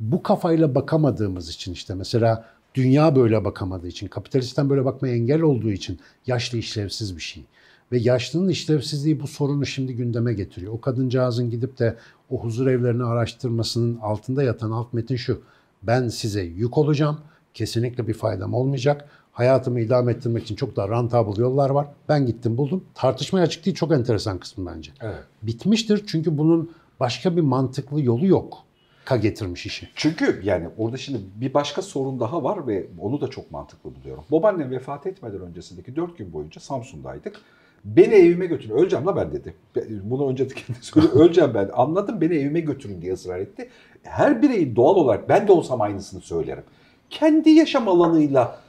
Bu 0.00 0.22
kafayla 0.22 0.74
bakamadığımız 0.74 1.50
için 1.50 1.72
işte 1.72 1.94
mesela 1.94 2.44
dünya 2.74 3.16
böyle 3.16 3.44
bakamadığı 3.44 3.88
için, 3.88 4.08
kapitalistten 4.08 4.70
böyle 4.70 4.84
bakmaya 4.84 5.14
engel 5.14 5.40
olduğu 5.40 5.70
için 5.70 5.98
yaşlı 6.26 6.58
işlevsiz 6.58 7.16
bir 7.16 7.22
şey. 7.22 7.44
Ve 7.92 7.98
yaşlının 7.98 8.48
işlevsizliği 8.48 9.20
bu 9.20 9.26
sorunu 9.26 9.66
şimdi 9.66 9.96
gündeme 9.96 10.32
getiriyor. 10.32 10.72
O 10.72 10.80
kadıncağızın 10.80 11.50
gidip 11.50 11.78
de 11.78 11.96
o 12.30 12.40
huzur 12.44 12.66
evlerini 12.66 13.04
araştırmasının 13.04 13.98
altında 13.98 14.42
yatan 14.42 14.70
alt 14.70 14.92
metin 14.92 15.16
şu. 15.16 15.42
Ben 15.82 16.08
size 16.08 16.42
yük 16.42 16.78
olacağım. 16.78 17.18
Kesinlikle 17.54 18.08
bir 18.08 18.14
faydam 18.14 18.54
olmayacak. 18.54 19.08
Hayatımı 19.40 19.80
idame 19.80 20.12
ettirmek 20.12 20.42
için 20.42 20.56
çok 20.56 20.76
daha 20.76 20.88
rentable 20.88 21.42
yollar 21.42 21.70
var. 21.70 21.86
Ben 22.08 22.26
gittim 22.26 22.58
buldum. 22.58 22.84
Tartışmaya 22.94 23.42
açık 23.42 23.66
değil 23.66 23.76
çok 23.76 23.92
enteresan 23.92 24.38
kısmı 24.38 24.70
bence. 24.74 24.92
Evet. 25.00 25.18
Bitmiştir 25.42 26.04
çünkü 26.06 26.38
bunun 26.38 26.70
başka 27.00 27.36
bir 27.36 27.40
mantıklı 27.40 28.02
yolu 28.02 28.26
yok 28.26 28.58
ka 29.04 29.16
getirmiş 29.16 29.66
işi. 29.66 29.88
Çünkü 29.94 30.40
yani 30.44 30.68
orada 30.78 30.96
şimdi 30.96 31.18
bir 31.34 31.54
başka 31.54 31.82
sorun 31.82 32.20
daha 32.20 32.44
var 32.44 32.66
ve 32.66 32.86
onu 32.98 33.20
da 33.20 33.28
çok 33.28 33.50
mantıklı 33.50 33.90
buluyorum. 33.94 34.24
Babaannem 34.32 34.70
vefat 34.70 35.06
etmeden 35.06 35.40
öncesindeki 35.40 35.96
4 35.96 36.18
gün 36.18 36.32
boyunca 36.32 36.60
Samsun'daydık. 36.60 37.40
Beni 37.84 38.14
evime 38.14 38.46
götürün. 38.46 38.74
Öleceğim 38.74 39.06
la 39.06 39.16
ben 39.16 39.32
dedi. 39.32 39.54
Bunu 40.02 40.30
önce 40.30 40.48
söyledi. 40.80 41.12
Öleceğim 41.12 41.50
ben. 41.54 41.70
Anladım 41.72 42.20
beni 42.20 42.34
evime 42.34 42.60
götürün 42.60 43.02
diye 43.02 43.12
ısrar 43.12 43.38
etti. 43.38 43.68
Her 44.02 44.42
bireyin 44.42 44.76
doğal 44.76 44.96
olarak 44.96 45.28
ben 45.28 45.48
de 45.48 45.52
olsam 45.52 45.80
aynısını 45.80 46.20
söylerim. 46.20 46.64
Kendi 47.10 47.50
yaşam 47.50 47.88
alanıyla 47.88 48.60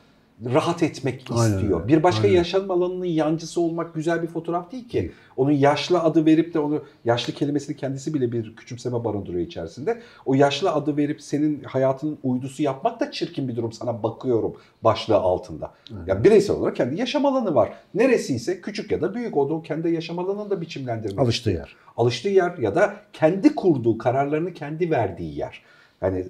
rahat 0.46 0.84
etmek 0.84 1.26
Aynen 1.32 1.56
istiyor. 1.56 1.82
Öyle. 1.82 1.88
Bir 1.88 2.04
başka 2.04 2.28
Aynen. 2.28 2.38
yaşam 2.38 2.72
alanının 2.72 3.06
yancısı 3.06 3.62
olmak 3.62 3.94
güzel 3.96 4.24
bir 4.24 4.28
fotoğraf 4.28 4.72
değil 4.72 4.90
ki. 4.90 5.12
Onun 5.38 5.52
yaşlı 5.52 6.02
adı 6.02 6.26
verip 6.26 6.54
de 6.54 6.60
onu 6.60 6.84
yaşlı 7.06 7.34
kelimesini 7.34 7.76
kendisi 7.76 8.14
bile 8.14 8.32
bir 8.32 8.56
küçümseme 8.56 9.04
barındırıyor 9.04 9.46
içerisinde. 9.46 10.02
O 10.26 10.34
yaşlı 10.34 10.72
adı 10.72 10.98
verip 10.98 11.22
senin 11.22 11.64
hayatının 11.64 12.18
uydusu 12.24 12.64
yapmak 12.64 13.00
da 13.00 13.12
çirkin 13.12 13.48
bir 13.48 13.56
durum. 13.56 13.72
Sana 13.72 14.04
bakıyorum 14.04 14.56
başlığı 14.84 15.18
altında. 15.18 15.74
Aynen. 15.92 16.06
Yani 16.08 16.24
bireysel 16.24 16.56
olarak 16.56 16.76
kendi 16.76 17.00
yaşam 17.00 17.26
alanı 17.26 17.56
var. 17.56 17.74
Neresiyse 17.94 18.62
küçük 18.62 18.92
ya 18.92 19.02
da 19.02 19.14
büyük 19.14 19.38
o 19.38 19.50
da 19.50 19.64
kendi 19.64 19.90
yaşam 19.90 20.20
alanını 20.20 20.50
da 20.50 20.62
biçimlendirmek. 20.62 21.20
Alıştığı 21.20 21.52
yer. 21.52 21.76
Alıştığı 21.98 22.30
yer 22.30 22.58
ya 22.58 22.76
da 22.76 22.96
kendi 23.14 23.56
kurduğu 23.56 23.98
kararlarını 23.98 24.54
kendi 24.54 24.92
verdiği 24.92 25.38
yer. 25.38 25.62
Hani 26.02 26.26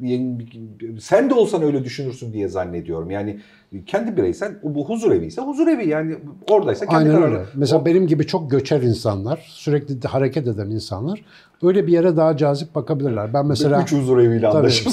il, 0.00 1.00
sen 1.00 1.30
de 1.30 1.34
olsan 1.34 1.62
öyle 1.62 1.84
düşünürsün 1.84 2.32
diye 2.32 2.48
zannediyorum. 2.48 3.10
Yani 3.10 3.40
kendi 3.86 4.16
bireysel 4.16 4.52
bu 4.62 4.88
huzur 4.88 5.12
evi 5.12 5.26
ise 5.26 5.42
huzur 5.42 5.66
evi 5.66 5.88
yani 5.88 6.16
oradaysa 6.50 6.86
kendi 6.86 6.98
Aynen 6.98 7.20
kararı. 7.20 7.34
öyle. 7.34 7.44
Mesela 7.54 7.82
o... 7.82 7.84
benim 7.84 8.06
gibi 8.06 8.26
çok 8.26 8.50
göçer 8.50 8.82
insanlar, 8.82 9.46
sürekli 9.52 10.08
hareket 10.08 10.48
eden 10.48 10.70
insanlar 10.70 11.24
öyle 11.62 11.86
bir 11.86 11.92
yere 11.92 12.16
daha 12.16 12.36
cazip 12.36 12.74
bakabilirler. 12.74 13.34
Ben 13.34 13.46
mesela 13.46 13.82
üç 13.82 13.92
huzur 13.92 14.18
eviyle 14.18 14.48
anlaşım 14.48 14.92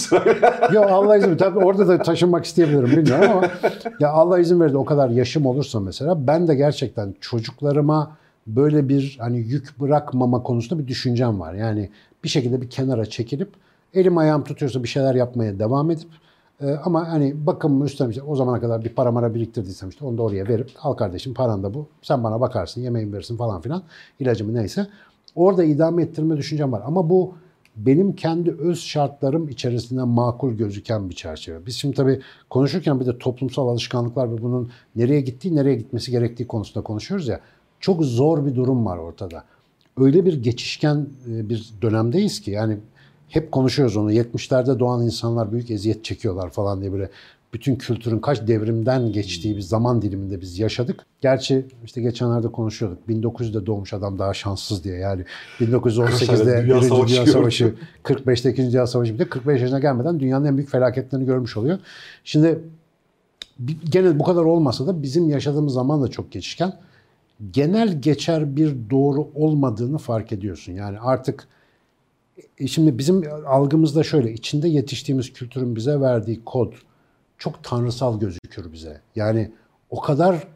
Yok 0.74 0.86
Allah 0.90 1.18
izin 1.18 1.38
tabii 1.38 1.60
orada 1.60 1.88
da 1.88 1.98
taşınmak 1.98 2.46
isteyebilirim 2.46 2.92
bilmiyorum 2.98 3.30
ama 3.32 3.50
ya 4.00 4.10
Allah 4.10 4.40
izin 4.40 4.60
verdi 4.60 4.78
o 4.78 4.86
kadar 4.86 5.10
yaşım 5.10 5.46
olursa 5.46 5.80
mesela 5.80 6.28
ben 6.28 6.48
de 6.48 6.56
gerçekten 6.56 7.16
çocuklarıma 7.22 8.18
böyle 8.48 8.90
bir 8.90 9.18
hani 9.20 9.38
yük 9.38 9.80
bırakmama 9.80 10.44
konusunda 10.44 10.84
bir 10.84 10.88
düşüncem 10.88 11.40
var. 11.40 11.54
Yani 11.54 11.90
bir 12.24 12.30
şekilde 12.30 12.62
bir 12.62 12.70
kenara 12.70 13.06
çekilip 13.06 13.50
Elim 13.96 14.18
ayağım 14.18 14.44
tutuyorsa 14.44 14.84
bir 14.84 14.88
şeyler 14.88 15.16
yapmaya 15.16 15.60
devam 15.60 15.92
edip 15.92 16.10
e, 16.62 16.72
ama 16.72 17.08
hani 17.08 17.46
bakımımı 17.46 17.86
üstlenmiş 17.86 18.18
o 18.28 18.36
zamana 18.36 18.62
kadar 18.62 18.84
bir 18.84 18.90
para 18.90 19.12
mara 19.12 19.34
biriktirdiysem 19.34 19.90
işte 19.90 20.06
onu 20.06 20.18
da 20.18 20.24
oraya 20.24 20.48
verip 20.48 20.72
al 20.82 20.94
kardeşim 20.94 21.34
paran 21.34 21.64
da 21.64 21.74
bu. 21.74 21.88
Sen 22.02 22.24
bana 22.24 22.42
bakarsın 22.42 22.82
yemeğimi 22.82 23.14
verirsin 23.14 23.38
falan 23.38 23.62
filan 23.62 23.84
ilacımı 24.20 24.54
neyse. 24.54 24.88
Orada 25.36 25.64
idame 25.64 26.04
ettirme 26.04 26.38
düşüncem 26.38 26.72
var 26.72 26.82
ama 26.86 27.10
bu 27.10 27.34
benim 27.76 28.16
kendi 28.16 28.52
öz 28.52 28.80
şartlarım 28.80 29.50
içerisinde 29.50 30.04
makul 30.04 30.54
gözüken 30.54 31.10
bir 31.10 31.16
çerçeve. 31.16 31.66
Biz 31.66 31.76
şimdi 31.76 31.96
tabii 31.96 32.22
konuşurken 32.50 33.00
bir 33.00 33.06
de 33.06 33.18
toplumsal 33.18 33.68
alışkanlıklar 33.68 34.32
ve 34.32 34.42
bunun 34.42 34.72
nereye 34.96 35.22
gittiği, 35.22 35.56
nereye 35.56 35.76
gitmesi 35.76 36.12
gerektiği 36.12 36.48
konusunda 36.48 36.84
konuşuyoruz 36.84 37.28
ya. 37.28 37.40
Çok 37.80 38.04
zor 38.04 38.46
bir 38.46 38.56
durum 38.56 38.86
var 38.86 38.98
ortada. 38.98 39.44
Öyle 39.98 40.26
bir 40.26 40.44
geçişken 40.44 41.08
e, 41.32 41.50
bir 41.50 41.74
dönemdeyiz 41.82 42.42
ki 42.42 42.52
yani 42.52 42.78
hep 43.30 43.52
konuşuyoruz 43.52 43.98
onu. 43.98 44.14
70'lerde 44.14 44.80
doğan 44.80 45.04
insanlar 45.04 45.52
büyük 45.52 45.72
eziyet 45.72 46.04
çekiyorlar 46.04 46.50
falan 46.50 46.82
diye 46.82 46.92
böyle 46.92 47.10
bütün 47.56 47.76
kültürün 47.76 48.20
kaç 48.20 48.48
devrimden 48.48 49.12
geçtiği 49.12 49.56
bir 49.56 49.62
zaman 49.62 50.02
diliminde 50.02 50.42
biz 50.42 50.60
yaşadık. 50.60 51.06
Gerçi 51.22 51.66
işte 51.86 52.02
geçenlerde 52.02 52.48
konuşuyorduk. 52.48 53.00
1900'de 53.10 53.66
doğmuş 53.66 53.94
adam 53.94 54.20
daha 54.20 54.34
şanssız 54.34 54.84
diye. 54.84 54.98
Yani 54.98 55.26
1918'de 55.60 56.64
Dünya 56.64 56.82
Birinci 56.82 57.14
Dünya 57.14 57.26
Savaşı, 57.26 57.76
45'te 58.04 58.52
İkinci 58.52 58.72
Dünya 58.72 58.88
Savaşı 58.88 59.14
bitiyor. 59.14 59.30
45 59.30 59.62
yaşına 59.62 59.80
gelmeden 59.80 60.20
dünyanın 60.20 60.46
en 60.46 60.58
büyük 60.58 60.70
felaketlerini 60.70 61.26
görmüş 61.26 61.58
oluyor. 61.58 61.80
Şimdi 62.24 62.60
gene 63.90 64.20
bu 64.20 64.24
kadar 64.24 64.42
olmasa 64.42 64.88
da 64.88 65.04
bizim 65.04 65.30
yaşadığımız 65.30 65.74
zaman 65.74 66.02
da 66.02 66.08
çok 66.08 66.32
geçişken. 66.32 66.74
Genel 67.52 68.02
geçer 68.02 68.56
bir 68.56 68.76
doğru 68.90 69.28
olmadığını 69.36 69.98
fark 69.98 70.32
ediyorsun. 70.32 70.74
Yani 70.74 71.00
artık 71.00 71.48
şimdi 72.68 72.98
bizim 72.98 73.24
algımızda 73.48 74.04
şöyle, 74.04 74.34
içinde 74.34 74.68
yetiştiğimiz 74.68 75.34
kültürün 75.34 75.76
bize 75.76 76.02
verdiği 76.02 76.44
kod 76.46 76.74
çok 77.38 77.64
tanrısal 77.64 78.20
gözükür 78.20 78.74
bize. 78.74 79.02
Yani 79.16 79.52
o 79.90 80.02
kadar 80.02 80.48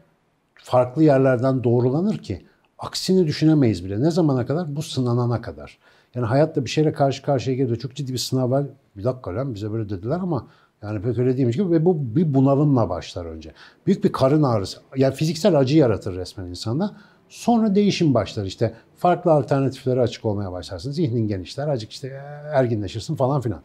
farklı 0.54 1.04
yerlerden 1.04 1.64
doğrulanır 1.64 2.18
ki 2.18 2.44
aksini 2.78 3.26
düşünemeyiz 3.26 3.84
bile. 3.84 4.02
Ne 4.02 4.10
zamana 4.10 4.46
kadar? 4.46 4.76
Bu 4.76 4.82
sınanana 4.82 5.40
kadar. 5.42 5.78
Yani 6.14 6.26
hayatta 6.26 6.64
bir 6.64 6.70
şeyle 6.70 6.92
karşı 6.92 7.22
karşıya 7.22 7.56
geliyor. 7.56 7.78
Çok 7.78 7.94
ciddi 7.94 8.12
bir 8.12 8.18
sınav 8.18 8.50
var. 8.50 8.66
Bir 8.96 9.04
dakika 9.04 9.34
lan 9.34 9.54
bize 9.54 9.72
böyle 9.72 9.90
dediler 9.90 10.18
ama 10.22 10.46
yani 10.82 11.02
pek 11.02 11.18
öyle 11.18 11.36
değilmiş 11.36 11.56
gibi 11.56 11.70
ve 11.70 11.84
bu 11.84 12.16
bir 12.16 12.34
bunalımla 12.34 12.88
başlar 12.88 13.24
önce. 13.24 13.52
Büyük 13.86 14.04
bir 14.04 14.12
karın 14.12 14.42
ağrısı. 14.42 14.78
Yani 14.96 15.14
fiziksel 15.14 15.58
acı 15.58 15.78
yaratır 15.78 16.16
resmen 16.16 16.46
insanda. 16.46 16.96
Sonra 17.30 17.74
değişim 17.74 18.14
başlar 18.14 18.44
işte. 18.44 18.74
Farklı 18.96 19.32
alternatiflere 19.32 20.00
açık 20.00 20.24
olmaya 20.24 20.52
başlarsın. 20.52 20.90
Zihnin 20.90 21.28
genişler. 21.28 21.68
Azıcık 21.68 21.92
işte 21.92 22.08
erginleşirsin 22.52 23.14
falan 23.14 23.40
filan. 23.40 23.60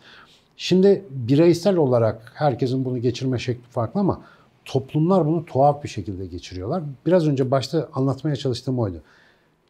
Şimdi 0.57 1.05
bireysel 1.09 1.77
olarak 1.77 2.31
herkesin 2.35 2.85
bunu 2.85 2.97
geçirme 2.97 3.39
şekli 3.39 3.69
farklı 3.69 3.99
ama 3.99 4.21
toplumlar 4.65 5.25
bunu 5.25 5.45
tuhaf 5.45 5.83
bir 5.83 5.89
şekilde 5.89 6.25
geçiriyorlar. 6.25 6.83
Biraz 7.05 7.27
önce 7.27 7.51
başta 7.51 7.89
anlatmaya 7.93 8.35
çalıştığım 8.35 8.79
oydu. 8.79 9.01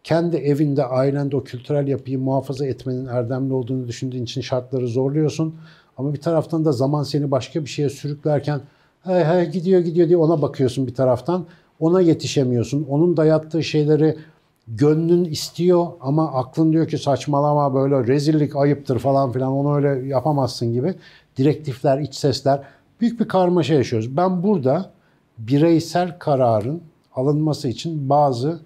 Kendi 0.04 0.38
evinde, 0.38 0.86
ailende 0.86 1.36
o 1.36 1.44
kültürel 1.44 1.88
yapıyı 1.88 2.20
muhafaza 2.20 2.66
etmenin 2.66 3.06
erdemli 3.06 3.54
olduğunu 3.54 3.88
düşündüğün 3.88 4.24
için 4.24 4.42
şartları 4.42 4.88
zorluyorsun. 4.88 5.56
Ama 5.98 6.14
bir 6.14 6.22
taraftan 6.22 6.66
da 6.66 6.72
zaman 6.72 7.04
seni 7.04 7.32
başka 7.32 7.62
bir 7.62 7.70
şeye 7.70 7.90
sürüklerken 7.90 8.62
hey, 9.04 9.24
hey, 9.24 9.52
gidiyor 9.52 9.82
gidiyor 9.82 10.08
diye 10.08 10.18
ona 10.18 10.42
bakıyorsun 10.42 10.88
bir 10.88 10.94
taraftan. 10.94 11.46
Ona 11.80 12.02
yetişemiyorsun. 12.02 12.86
Onun 12.90 13.18
dayattığı 13.18 13.64
şeyleri 13.64 14.18
gönlün 14.68 15.26
istiyor 15.26 15.88
ama 16.02 16.34
aklın 16.34 16.72
diyor 16.72 16.88
ki 16.88 16.98
saçmalama 16.98 17.74
böyle 17.74 18.08
rezillik 18.08 18.56
ayıptır 18.56 19.00
falan 19.00 19.32
filan 19.32 19.52
onu 19.52 19.76
öyle 19.76 20.08
yapamazsın 20.08 20.74
gibi. 20.74 20.96
Direktifler, 21.38 22.00
iç 22.00 22.16
sesler 22.16 22.62
büyük 23.02 23.20
bir 23.20 23.28
karmaşa 23.28 23.74
yaşıyoruz. 23.74 24.18
Ben 24.18 24.44
burada 24.44 24.92
bireysel 25.38 26.20
kararın 26.20 26.82
alınması 27.16 27.68
için 27.68 28.10
bazı 28.10 28.60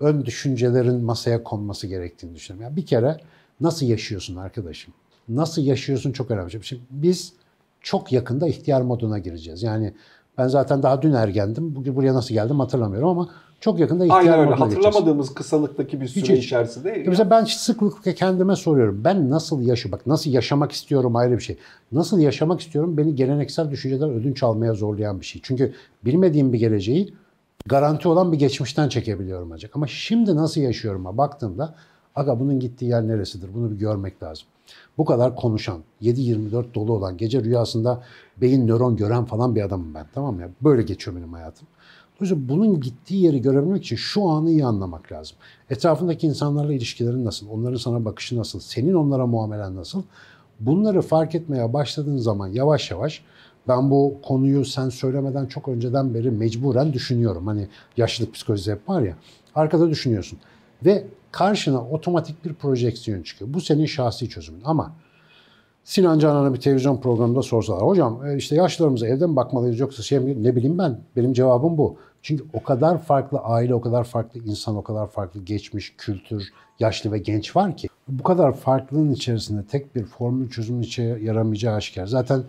ön 0.00 0.24
düşüncelerin 0.24 1.04
masaya 1.04 1.42
konması 1.42 1.86
gerektiğini 1.86 2.34
düşünüyorum. 2.34 2.64
Yani 2.64 2.76
bir 2.76 2.86
kere 2.86 3.16
nasıl 3.60 3.86
yaşıyorsun 3.86 4.36
arkadaşım? 4.36 4.94
Nasıl 5.28 5.62
yaşıyorsun 5.62 6.12
çok 6.12 6.30
önemli. 6.30 6.64
Şimdi 6.64 6.82
biz 6.90 7.32
çok 7.80 8.12
yakında 8.12 8.48
ihtiyar 8.48 8.82
moduna 8.82 9.18
gireceğiz. 9.18 9.62
Yani 9.62 9.94
ben 10.38 10.48
zaten 10.48 10.82
daha 10.82 11.02
dün 11.02 11.12
ergendim. 11.12 11.74
Bugün 11.74 11.96
buraya 11.96 12.14
nasıl 12.14 12.34
geldim 12.34 12.60
hatırlamıyorum 12.60 13.08
ama 13.08 13.28
çok 13.60 13.78
yakında 13.78 14.04
ihtiyar 14.04 14.20
Aynen 14.20 14.38
öyle. 14.38 14.54
Hatırlamadığımız 14.54 15.34
kısalıktaki 15.34 16.00
bir 16.00 16.08
süre 16.08 16.36
Hiç, 16.36 16.44
içerisinde. 16.44 16.90
Ya 16.90 17.04
Mesela 17.06 17.30
ben 17.30 17.44
sıklıkla 17.44 18.14
kendime 18.14 18.56
soruyorum. 18.56 19.00
Ben 19.04 19.30
nasıl 19.30 19.62
yaşıyorum? 19.62 19.98
Bak 19.98 20.06
nasıl 20.06 20.30
yaşamak 20.30 20.72
istiyorum 20.72 21.16
ayrı 21.16 21.38
bir 21.38 21.42
şey. 21.42 21.56
Nasıl 21.92 22.18
yaşamak 22.18 22.60
istiyorum 22.60 22.96
beni 22.96 23.14
geleneksel 23.14 23.70
düşünceler 23.70 24.08
ödünç 24.08 24.42
almaya 24.42 24.74
zorlayan 24.74 25.20
bir 25.20 25.26
şey. 25.26 25.40
Çünkü 25.44 25.72
bilmediğim 26.04 26.52
bir 26.52 26.58
geleceği 26.58 27.14
garanti 27.66 28.08
olan 28.08 28.32
bir 28.32 28.38
geçmişten 28.38 28.88
çekebiliyorum 28.88 29.52
ancak. 29.52 29.76
Ama 29.76 29.86
şimdi 29.86 30.36
nasıl 30.36 30.60
yaşıyorum'a 30.60 31.18
baktığımda 31.18 31.74
aga 32.16 32.40
bunun 32.40 32.60
gittiği 32.60 32.84
yer 32.84 33.08
neresidir? 33.08 33.54
Bunu 33.54 33.70
bir 33.70 33.76
görmek 33.76 34.22
lazım. 34.22 34.46
Bu 34.98 35.04
kadar 35.04 35.36
konuşan, 35.36 35.78
7-24 36.02 36.74
dolu 36.74 36.92
olan, 36.92 37.16
gece 37.16 37.42
rüyasında 37.42 38.02
beyin 38.40 38.68
nöron 38.68 38.96
gören 38.96 39.24
falan 39.24 39.54
bir 39.54 39.62
adamım 39.62 39.94
ben. 39.94 40.06
Tamam 40.14 40.34
mı? 40.34 40.40
ya? 40.40 40.48
Böyle 40.60 40.82
geçiyor 40.82 41.16
benim 41.16 41.32
hayatım. 41.32 41.68
Dolayısıyla 42.20 42.48
bunun 42.48 42.80
gittiği 42.80 43.24
yeri 43.24 43.42
görebilmek 43.42 43.82
için 43.84 43.96
şu 43.96 44.28
anı 44.28 44.50
iyi 44.50 44.66
anlamak 44.66 45.12
lazım. 45.12 45.36
Etrafındaki 45.70 46.26
insanlarla 46.26 46.72
ilişkilerin 46.72 47.24
nasıl? 47.24 47.48
Onların 47.48 47.76
sana 47.76 48.04
bakışı 48.04 48.38
nasıl? 48.38 48.60
Senin 48.60 48.94
onlara 48.94 49.26
muamelen 49.26 49.76
nasıl? 49.76 50.02
Bunları 50.60 51.02
fark 51.02 51.34
etmeye 51.34 51.72
başladığın 51.72 52.16
zaman 52.16 52.48
yavaş 52.48 52.90
yavaş 52.90 53.24
ben 53.68 53.90
bu 53.90 54.14
konuyu 54.22 54.64
sen 54.64 54.88
söylemeden 54.88 55.46
çok 55.46 55.68
önceden 55.68 56.14
beri 56.14 56.30
mecburen 56.30 56.92
düşünüyorum. 56.92 57.46
Hani 57.46 57.68
yaşlılık 57.96 58.34
psikolojisi 58.34 58.72
hep 58.72 58.88
var 58.88 59.02
ya. 59.02 59.16
Arkada 59.54 59.90
düşünüyorsun. 59.90 60.38
Ve 60.84 61.06
karşına 61.32 61.88
otomatik 61.88 62.44
bir 62.44 62.54
projeksiyon 62.54 63.22
çıkıyor. 63.22 63.54
Bu 63.54 63.60
senin 63.60 63.86
şahsi 63.86 64.28
çözümün. 64.28 64.62
Ama 64.64 64.92
Sinan 65.86 66.18
Canan'a 66.18 66.54
bir 66.54 66.60
televizyon 66.60 67.00
programında 67.00 67.42
sorsalar. 67.42 67.82
Hocam 67.82 68.26
e, 68.26 68.36
işte 68.36 68.56
yaşlılarımıza 68.56 69.06
evde 69.06 69.26
mi 69.26 69.36
bakmalıyız 69.36 69.78
yoksa 69.78 70.02
şey 70.02 70.18
mi? 70.18 70.42
Ne 70.42 70.56
bileyim 70.56 70.78
ben. 70.78 71.00
Benim 71.16 71.32
cevabım 71.32 71.78
bu. 71.78 71.96
Çünkü 72.22 72.44
o 72.52 72.62
kadar 72.62 73.02
farklı 73.02 73.38
aile, 73.38 73.74
o 73.74 73.80
kadar 73.80 74.04
farklı 74.04 74.40
insan, 74.40 74.76
o 74.76 74.82
kadar 74.82 75.06
farklı 75.06 75.44
geçmiş, 75.44 75.94
kültür, 75.98 76.48
yaşlı 76.80 77.12
ve 77.12 77.18
genç 77.18 77.56
var 77.56 77.76
ki. 77.76 77.88
Bu 78.08 78.22
kadar 78.22 78.56
farklılığın 78.56 79.12
içerisinde 79.12 79.64
tek 79.64 79.94
bir 79.96 80.04
formül 80.04 80.50
çözümün 80.50 80.82
içe 80.82 81.02
yaramayacağı 81.02 81.74
aşikar. 81.74 82.06
Zaten 82.06 82.42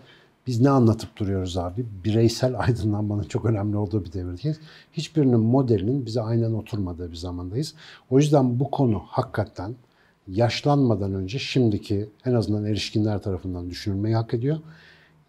biz 0.48 0.60
ne 0.60 0.70
anlatıp 0.70 1.16
duruyoruz 1.16 1.56
abi? 1.56 1.86
Bireysel 2.04 2.60
aydınlanmanın 2.60 3.22
çok 3.22 3.44
önemli 3.44 3.76
olduğu 3.76 4.04
bir 4.04 4.12
devirdeyiz. 4.12 4.60
Hiçbirinin 4.92 5.40
modelinin 5.40 6.06
bize 6.06 6.20
aynen 6.20 6.52
oturmadığı 6.52 7.10
bir 7.10 7.16
zamandayız. 7.16 7.74
O 8.10 8.18
yüzden 8.18 8.60
bu 8.60 8.70
konu 8.70 9.02
hakikaten 9.06 9.74
yaşlanmadan 10.28 11.14
önce 11.14 11.38
şimdiki 11.38 12.08
en 12.24 12.34
azından 12.34 12.64
erişkinler 12.64 13.22
tarafından 13.22 13.70
düşünülmeyi 13.70 14.16
hak 14.16 14.34
ediyor. 14.34 14.58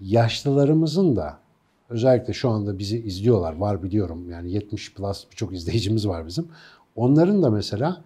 Yaşlılarımızın 0.01 1.15
da 1.15 1.37
özellikle 1.89 2.33
şu 2.33 2.49
anda 2.49 2.79
bizi 2.79 2.99
izliyorlar 2.99 3.55
var 3.55 3.83
biliyorum 3.83 4.29
yani 4.29 4.51
70 4.51 4.93
plus 4.93 5.25
birçok 5.31 5.53
izleyicimiz 5.53 6.07
var 6.07 6.27
bizim. 6.27 6.47
Onların 6.95 7.43
da 7.43 7.49
mesela 7.49 8.01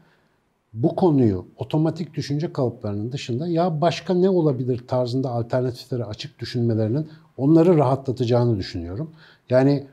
bu 0.74 0.96
konuyu 0.96 1.46
otomatik 1.58 2.14
düşünce 2.14 2.54
kalıplarının 2.54 3.12
dışında 3.12 3.48
ya 3.48 3.82
başka 3.82 4.14
ne 4.14 4.30
olabilir 4.30 4.88
tarzında 4.88 5.30
alternatiflere 5.30 6.06
açık 6.06 6.40
düşünmelerinin 6.40 7.08
onları 7.38 7.78
rahatlatacağını 7.78 8.58
düşünüyorum. 8.58 9.12
Yani 9.50 9.88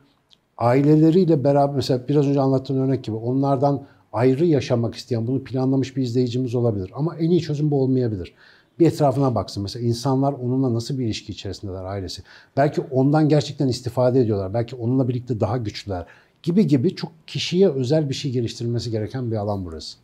aileleriyle 0.59 1.45
beraber 1.45 1.77
mesela 1.77 2.09
biraz 2.09 2.27
önce 2.27 2.41
anlattığım 2.41 2.79
örnek 2.79 3.05
gibi 3.05 3.17
onlardan 3.17 3.87
ayrı 4.13 4.45
yaşamak 4.45 4.95
isteyen 4.95 5.27
bunu 5.27 5.45
planlamış 5.45 5.97
bir 5.97 6.03
izleyicimiz 6.03 6.55
olabilir. 6.55 6.91
Ama 6.95 7.17
en 7.17 7.31
iyi 7.31 7.41
çözüm 7.41 7.71
bu 7.71 7.83
olmayabilir. 7.83 8.35
Bir 8.79 8.87
etrafına 8.87 9.35
baksın. 9.35 9.63
Mesela 9.63 9.87
insanlar 9.87 10.33
onunla 10.33 10.75
nasıl 10.75 10.99
bir 10.99 11.05
ilişki 11.05 11.33
içerisindeler 11.33 11.85
ailesi. 11.85 12.23
Belki 12.57 12.81
ondan 12.81 13.29
gerçekten 13.29 13.69
istifade 13.69 14.21
ediyorlar. 14.21 14.55
Belki 14.55 14.77
onunla 14.77 15.09
birlikte 15.09 15.41
daha 15.41 15.57
güçlüler 15.57 16.07
gibi 16.43 16.67
gibi 16.67 16.95
çok 16.97 17.13
kişiye 17.27 17.69
özel 17.69 18.09
bir 18.09 18.15
şey 18.15 18.33
geliştirilmesi 18.33 18.91
gereken 18.91 19.31
bir 19.31 19.37
alan 19.37 19.65
burası. 19.65 19.99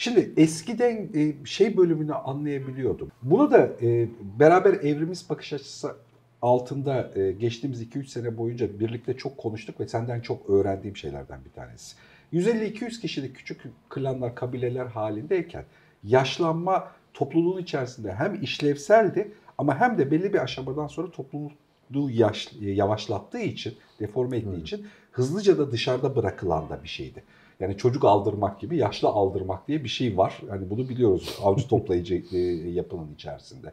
Şimdi 0.00 0.32
eskiden 0.36 1.08
e, 1.14 1.46
şey 1.46 1.76
bölümünü 1.76 2.14
anlayabiliyordum. 2.14 3.12
Bunu 3.22 3.50
da 3.50 3.70
e, 3.82 4.08
beraber 4.38 4.72
evrimiz 4.72 5.30
bakış 5.30 5.52
açısı 5.52 5.96
altında 6.42 7.10
e, 7.14 7.32
geçtiğimiz 7.32 7.82
2-3 7.82 8.06
sene 8.06 8.36
boyunca 8.36 8.80
birlikte 8.80 9.16
çok 9.16 9.38
konuştuk 9.38 9.80
ve 9.80 9.88
senden 9.88 10.20
çok 10.20 10.50
öğrendiğim 10.50 10.96
şeylerden 10.96 11.40
bir 11.44 11.50
tanesi. 11.50 11.96
150-200 12.32 13.00
kişilik 13.00 13.36
küçük 13.36 13.62
klanlar, 13.88 14.34
kabileler 14.34 14.86
halindeyken 14.86 15.64
yaşlanma 16.04 16.92
topluluğun 17.14 17.62
içerisinde 17.62 18.14
hem 18.14 18.42
işlevseldi 18.42 19.32
ama 19.58 19.80
hem 19.80 19.98
de 19.98 20.10
belli 20.10 20.32
bir 20.32 20.42
aşamadan 20.42 20.86
sonra 20.86 21.10
topluluğu 21.10 22.10
yaş, 22.10 22.52
yavaşlattığı 22.60 23.40
için, 23.40 23.74
deforme 24.00 24.36
ettiği 24.36 24.62
için 24.62 24.86
hızlıca 25.12 25.58
da 25.58 25.72
dışarıda 25.72 26.16
bırakılan 26.16 26.68
da 26.68 26.82
bir 26.82 26.88
şeydi. 26.88 27.22
Yani 27.60 27.76
çocuk 27.76 28.04
aldırmak 28.04 28.60
gibi 28.60 28.76
yaşlı 28.76 29.08
aldırmak 29.08 29.68
diye 29.68 29.84
bir 29.84 29.88
şey 29.88 30.16
var. 30.16 30.40
Yani 30.48 30.70
bunu 30.70 30.88
biliyoruz 30.88 31.38
avcı 31.42 31.68
toplayıcı 31.68 32.14
e, 32.32 32.38
yapının 32.70 33.14
içerisinde. 33.14 33.72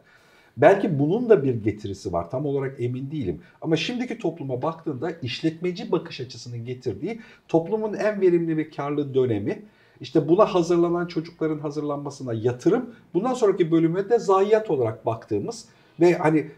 Belki 0.56 0.98
bunun 0.98 1.28
da 1.28 1.44
bir 1.44 1.54
getirisi 1.54 2.12
var. 2.12 2.30
Tam 2.30 2.46
olarak 2.46 2.80
emin 2.80 3.10
değilim. 3.10 3.40
Ama 3.60 3.76
şimdiki 3.76 4.18
topluma 4.18 4.62
baktığında 4.62 5.10
işletmeci 5.10 5.92
bakış 5.92 6.20
açısının 6.20 6.64
getirdiği 6.64 7.20
toplumun 7.48 7.94
en 7.94 8.20
verimli 8.20 8.56
ve 8.56 8.70
karlı 8.70 9.14
dönemi 9.14 9.62
işte 10.00 10.28
buna 10.28 10.54
hazırlanan 10.54 11.06
çocukların 11.06 11.58
hazırlanmasına 11.58 12.32
yatırım, 12.32 12.94
bundan 13.14 13.34
sonraki 13.34 13.70
bölüme 13.70 14.10
de 14.10 14.18
zayiat 14.18 14.70
olarak 14.70 15.06
baktığımız 15.06 15.68
ve 16.00 16.14
hani 16.14 16.50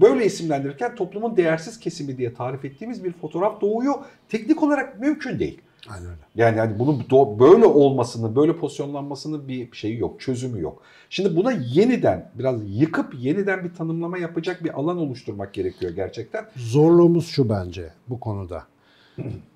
böyle 0.00 0.24
isimlendirirken 0.26 0.94
toplumun 0.94 1.36
değersiz 1.36 1.80
kesimi 1.80 2.18
diye 2.18 2.34
tarif 2.34 2.64
ettiğimiz 2.64 3.04
bir 3.04 3.12
fotoğraf 3.12 3.60
doğuyor. 3.60 3.94
Teknik 4.28 4.62
olarak 4.62 5.00
mümkün 5.00 5.38
değil. 5.38 5.60
Aynen 5.88 6.06
öyle. 6.06 6.20
Yani 6.34 6.58
hani 6.58 6.78
bunun 6.78 7.04
böyle 7.38 7.66
olmasını, 7.66 8.36
böyle 8.36 8.56
pozisyonlanmasının 8.56 9.48
bir 9.48 9.72
şeyi 9.72 9.98
yok, 9.98 10.20
çözümü 10.20 10.60
yok. 10.60 10.82
Şimdi 11.10 11.36
buna 11.36 11.52
yeniden 11.52 12.30
biraz 12.34 12.60
yıkıp 12.66 13.14
yeniden 13.18 13.64
bir 13.64 13.74
tanımlama 13.74 14.18
yapacak 14.18 14.64
bir 14.64 14.78
alan 14.78 14.98
oluşturmak 14.98 15.54
gerekiyor 15.54 15.92
gerçekten. 15.92 16.46
Zorluğumuz 16.56 17.26
şu 17.26 17.48
bence 17.48 17.92
bu 18.08 18.20
konuda. 18.20 18.62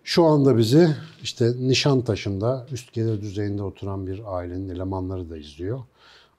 Şu 0.05 0.25
anda 0.25 0.59
bizi 0.59 0.89
işte 1.23 1.53
Nişantaşı'nda 1.61 2.67
üst 2.73 2.93
gelir 2.93 3.21
düzeyinde 3.21 3.63
oturan 3.63 4.07
bir 4.07 4.23
ailenin 4.27 4.69
elemanları 4.69 5.31
da 5.31 5.37
izliyor. 5.37 5.81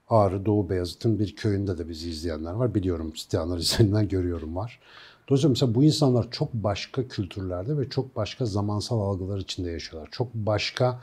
Ağrı 0.08 0.46
Doğu 0.46 0.70
Beyazıt'ın 0.70 1.18
bir 1.18 1.36
köyünde 1.36 1.78
de 1.78 1.88
bizi 1.88 2.10
izleyenler 2.10 2.52
var. 2.52 2.74
Biliyorum 2.74 3.16
site 3.16 3.38
analizlerinden 3.38 4.08
görüyorum 4.08 4.56
var. 4.56 4.80
Dolayısıyla 5.28 5.50
mesela 5.50 5.74
bu 5.74 5.84
insanlar 5.84 6.30
çok 6.30 6.54
başka 6.54 7.08
kültürlerde 7.08 7.78
ve 7.78 7.88
çok 7.88 8.16
başka 8.16 8.46
zamansal 8.46 9.00
algılar 9.00 9.38
içinde 9.38 9.70
yaşıyorlar. 9.70 10.08
Çok 10.12 10.34
başka 10.34 11.00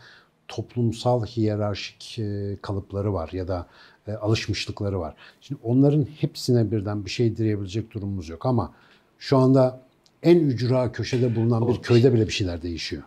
toplumsal 0.48 1.26
hiyerarşik 1.26 2.20
e, 2.20 2.58
kalıpları 2.62 3.14
var 3.14 3.30
ya 3.34 3.48
da 3.48 3.68
e, 4.08 4.12
alışmışlıkları 4.14 5.00
var. 5.00 5.16
Şimdi 5.42 5.62
onların 5.64 6.08
hepsine 6.20 6.72
birden 6.72 7.06
bir 7.06 7.10
şey 7.10 7.38
diyebilecek 7.38 7.92
durumumuz 7.92 8.30
yok 8.30 8.46
ama 8.46 8.74
şu 9.20 9.38
anda 9.38 9.82
en 10.24 10.40
ücra 10.40 10.92
köşede 10.92 11.36
bulunan 11.36 11.68
bir 11.68 11.82
köyde 11.82 12.14
bile 12.14 12.28
bir 12.28 12.32
şeyler 12.32 12.62
değişiyor. 12.62 13.04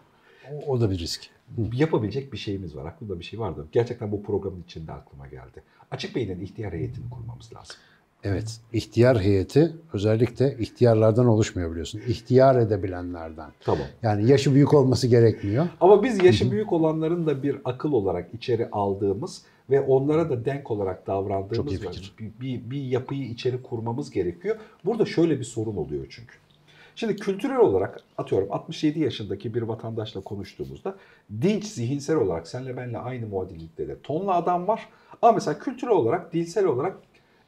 O, 0.52 0.72
o 0.72 0.80
da 0.80 0.90
bir 0.90 0.98
risk. 0.98 1.30
Yapabilecek 1.72 2.32
bir 2.32 2.38
şeyimiz 2.38 2.76
var. 2.76 2.84
Aklımda 2.84 3.18
bir 3.18 3.24
şey 3.24 3.40
vardı. 3.40 3.66
Gerçekten 3.72 4.12
bu 4.12 4.22
programın 4.22 4.62
içinde 4.62 4.92
aklıma 4.92 5.26
geldi. 5.26 5.62
Açık 5.90 6.16
Bey'in 6.16 6.40
ihtiyar 6.40 6.72
heyetini 6.72 7.10
kurmamız 7.10 7.52
lazım. 7.54 7.76
Evet. 8.24 8.60
ihtiyar 8.72 9.20
heyeti 9.20 9.72
özellikle 9.92 10.56
ihtiyarlardan 10.58 11.26
oluşmuyor 11.26 11.70
biliyorsun. 11.70 12.00
İhtiyar 12.08 12.56
edebilenlerden. 12.56 13.50
Tamam. 13.60 13.86
Yani 14.02 14.30
yaşı 14.30 14.54
büyük 14.54 14.74
olması 14.74 15.06
gerekmiyor. 15.06 15.68
Ama 15.80 16.02
biz 16.02 16.24
yaşı 16.24 16.50
büyük 16.50 16.72
olanların 16.72 17.26
da 17.26 17.42
bir 17.42 17.56
akıl 17.64 17.92
olarak 17.92 18.34
içeri 18.34 18.70
aldığımız 18.70 19.42
ve 19.70 19.80
onlara 19.80 20.30
da 20.30 20.44
denk 20.44 20.70
olarak 20.70 21.06
davrandığımız 21.06 21.82
bir, 21.82 22.30
bir, 22.40 22.70
bir 22.70 22.82
yapıyı 22.82 23.24
içeri 23.24 23.62
kurmamız 23.62 24.10
gerekiyor. 24.10 24.56
Burada 24.84 25.06
şöyle 25.06 25.38
bir 25.38 25.44
sorun 25.44 25.76
oluyor 25.76 26.06
çünkü. 26.10 26.34
Şimdi 26.96 27.16
kültürel 27.16 27.58
olarak 27.58 28.00
atıyorum 28.18 28.48
67 28.52 29.00
yaşındaki 29.00 29.54
bir 29.54 29.62
vatandaşla 29.62 30.20
konuştuğumuzda 30.20 30.96
dinç 31.42 31.64
zihinsel 31.64 32.16
olarak 32.16 32.48
senle 32.48 32.76
benle 32.76 32.98
aynı 32.98 33.26
muadillikte 33.26 33.88
de 33.88 34.00
tonla 34.02 34.34
adam 34.34 34.68
var. 34.68 34.88
Ama 35.22 35.32
mesela 35.32 35.58
kültürel 35.58 35.92
olarak, 35.92 36.32
dilsel 36.32 36.64
olarak 36.64 36.96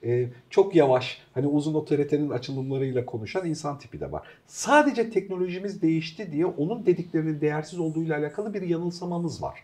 e, 0.05 0.29
çok 0.51 0.75
yavaş, 0.75 1.19
hani 1.35 1.47
uzun 1.47 1.75
otoritenin 1.75 2.31
açılımlarıyla 2.31 3.07
konuşan 3.07 3.47
insan 3.47 3.79
tipi 3.79 4.01
de 4.01 4.13
var. 4.13 4.23
Sadece 4.47 5.11
teknolojimiz 5.11 5.83
değişti 5.83 6.33
diye 6.33 6.47
onun 6.47 6.87
dediklerinin 6.87 7.41
değersiz 7.41 7.79
olduğuyla 7.79 8.19
alakalı 8.19 8.55
bir 8.55 8.63
yanılsamamız 8.63 9.43
var. 9.43 9.63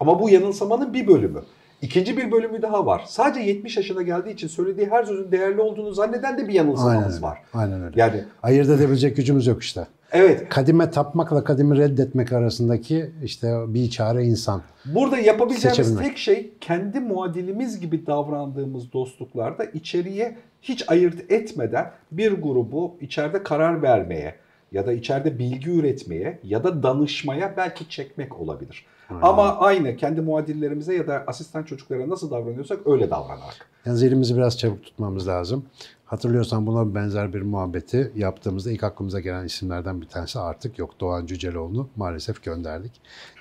Ama 0.00 0.20
bu 0.20 0.30
yanılsamanın 0.30 0.94
bir 0.94 1.06
bölümü. 1.06 1.42
İkinci 1.82 2.16
bir 2.16 2.32
bölümü 2.32 2.62
daha 2.62 2.86
var. 2.86 3.04
Sadece 3.06 3.40
70 3.40 3.76
yaşına 3.76 4.02
geldiği 4.02 4.30
için 4.34 4.48
söylediği 4.48 4.86
her 4.90 5.04
sözün 5.04 5.32
değerli 5.32 5.60
olduğunu 5.60 5.92
zanneden 5.92 6.38
de 6.38 6.42
bir 6.42 6.48
Aynen 6.48 6.54
yanılsamamız 6.54 7.14
öyle. 7.14 7.22
var. 7.26 7.38
Aynen 7.54 7.82
öyle. 7.82 8.00
Yani 8.00 8.24
Ayırt 8.42 8.68
edebilecek 8.68 9.16
gücümüz 9.16 9.46
yok 9.46 9.62
işte. 9.62 9.86
Evet 10.12 10.48
Kadime 10.48 10.90
tapmakla 10.90 11.44
kadimi 11.44 11.78
reddetmek 11.78 12.32
arasındaki 12.32 13.10
işte 13.24 13.64
bir 13.68 13.90
çare 13.90 14.24
insan. 14.24 14.62
Burada 14.84 15.18
yapabileceğimiz 15.18 15.76
Seçebilmek. 15.76 16.04
tek 16.06 16.18
şey 16.18 16.52
kendi 16.60 17.00
muadilimiz 17.00 17.80
gibi 17.80 18.06
davrandığımız 18.06 18.92
dostluklarda 18.92 19.64
içeriye 19.64 20.36
hiç 20.62 20.88
ayırt 20.88 21.32
etmeden 21.32 21.90
bir 22.12 22.32
grubu 22.32 22.96
içeride 23.00 23.42
karar 23.42 23.82
vermeye 23.82 24.34
ya 24.72 24.86
da 24.86 24.92
içeride 24.92 25.38
bilgi 25.38 25.70
üretmeye 25.70 26.38
ya 26.44 26.64
da 26.64 26.82
danışmaya 26.82 27.54
belki 27.56 27.88
çekmek 27.88 28.40
olabilir. 28.40 28.84
Ama 29.22 29.58
aynı 29.58 29.96
kendi 29.96 30.20
muadillerimize 30.20 30.94
ya 30.94 31.06
da 31.06 31.24
asistan 31.26 31.62
çocuklara 31.62 32.08
nasıl 32.08 32.30
davranıyorsak 32.30 32.86
öyle 32.86 33.10
davranarak. 33.10 33.68
Yalnız 33.86 34.02
elimizi 34.02 34.36
biraz 34.36 34.58
çabuk 34.58 34.82
tutmamız 34.82 35.28
lazım. 35.28 35.64
Hatırlıyorsan 36.06 36.66
buna 36.66 36.94
benzer 36.94 37.34
bir 37.34 37.42
muhabbeti 37.42 38.12
yaptığımızda 38.16 38.70
ilk 38.70 38.84
aklımıza 38.84 39.20
gelen 39.20 39.44
isimlerden 39.44 40.00
bir 40.00 40.06
tanesi 40.06 40.38
artık 40.38 40.78
yok. 40.78 41.00
Doğan 41.00 41.26
Cüceloğlu'nu 41.26 41.88
maalesef 41.96 42.42
gönderdik. 42.42 42.92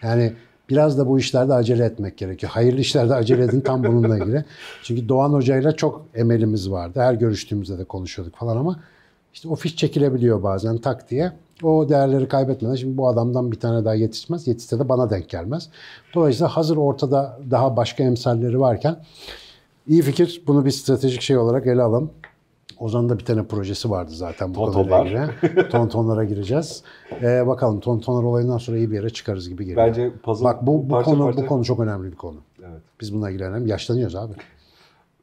Yani 0.03 0.33
biraz 0.69 0.97
da 0.97 1.07
bu 1.07 1.19
işlerde 1.19 1.53
acele 1.53 1.85
etmek 1.85 2.17
gerekiyor. 2.17 2.51
Hayırlı 2.51 2.79
işlerde 2.79 3.15
acele 3.15 3.43
edin 3.43 3.61
tam 3.61 3.83
bununla 3.83 4.17
ilgili. 4.17 4.45
Çünkü 4.83 5.09
Doğan 5.09 5.33
Hoca'yla 5.33 5.71
çok 5.75 6.05
emelimiz 6.15 6.71
vardı. 6.71 6.99
Her 6.99 7.13
görüştüğümüzde 7.13 7.77
de 7.77 7.83
konuşuyorduk 7.83 8.35
falan 8.35 8.57
ama 8.57 8.79
işte 9.37 9.49
o 9.49 9.55
fiş 9.55 9.75
çekilebiliyor 9.75 10.43
bazen 10.43 10.77
tak 10.77 11.09
diye. 11.09 11.31
O 11.63 11.89
değerleri 11.89 12.27
kaybetmeden 12.27 12.75
şimdi 12.75 12.97
bu 12.97 13.07
adamdan 13.07 13.51
bir 13.51 13.59
tane 13.59 13.85
daha 13.85 13.93
yetişmez. 13.95 14.47
Yetişse 14.47 14.79
de 14.79 14.89
bana 14.89 15.09
denk 15.09 15.29
gelmez. 15.29 15.69
Dolayısıyla 16.13 16.47
hazır 16.47 16.77
ortada 16.77 17.39
daha 17.51 17.77
başka 17.77 18.03
emsalleri 18.03 18.59
varken 18.59 18.97
iyi 19.87 20.01
fikir. 20.01 20.43
Bunu 20.47 20.65
bir 20.65 20.71
stratejik 20.71 21.21
şey 21.21 21.37
olarak 21.37 21.67
ele 21.67 21.81
alalım. 21.81 22.11
Ozan'ın 22.79 23.09
da 23.09 23.19
bir 23.19 23.25
tane 23.25 23.43
projesi 23.43 23.89
vardı 23.89 24.11
zaten 24.11 24.55
bu 24.55 24.59
konuyla 24.59 24.73
Tontonlar. 25.03 25.05
ilgili. 25.05 25.69
Tontonlara 25.69 26.23
gireceğiz. 26.23 26.83
Ee, 27.21 27.47
bakalım 27.47 27.79
tontonlar 27.79 28.23
olayından 28.23 28.57
sonra 28.57 28.77
iyi 28.77 28.91
bir 28.91 28.95
yere 28.95 29.09
çıkarız 29.09 29.49
gibi 29.49 29.65
geliyor. 29.65 29.87
Bence 29.87 30.11
puzzle 30.23 30.45
Bak 30.45 30.67
bu, 30.67 30.83
bu 30.85 30.87
parça 30.87 31.11
konu 31.11 31.23
parça- 31.23 31.37
bu 31.43 31.45
konu 31.45 31.65
çok 31.65 31.79
önemli 31.79 32.11
bir 32.11 32.17
konu. 32.17 32.37
Evet. 32.59 32.81
Biz 33.01 33.13
bununla 33.13 33.29
ilgilenelim. 33.29 33.67
Yaşlanıyoruz 33.67 34.15
abi. 34.15 34.33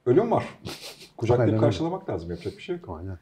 Ölüm 0.07 0.31
var. 0.31 0.45
Kucaklayıp 1.17 1.61
karşılamak 1.61 2.11
lazım. 2.11 2.31
Yapacak 2.31 2.57
bir 2.57 2.63
şey 2.63 2.77
yok. 2.77 2.99
Aynen. 2.99 3.19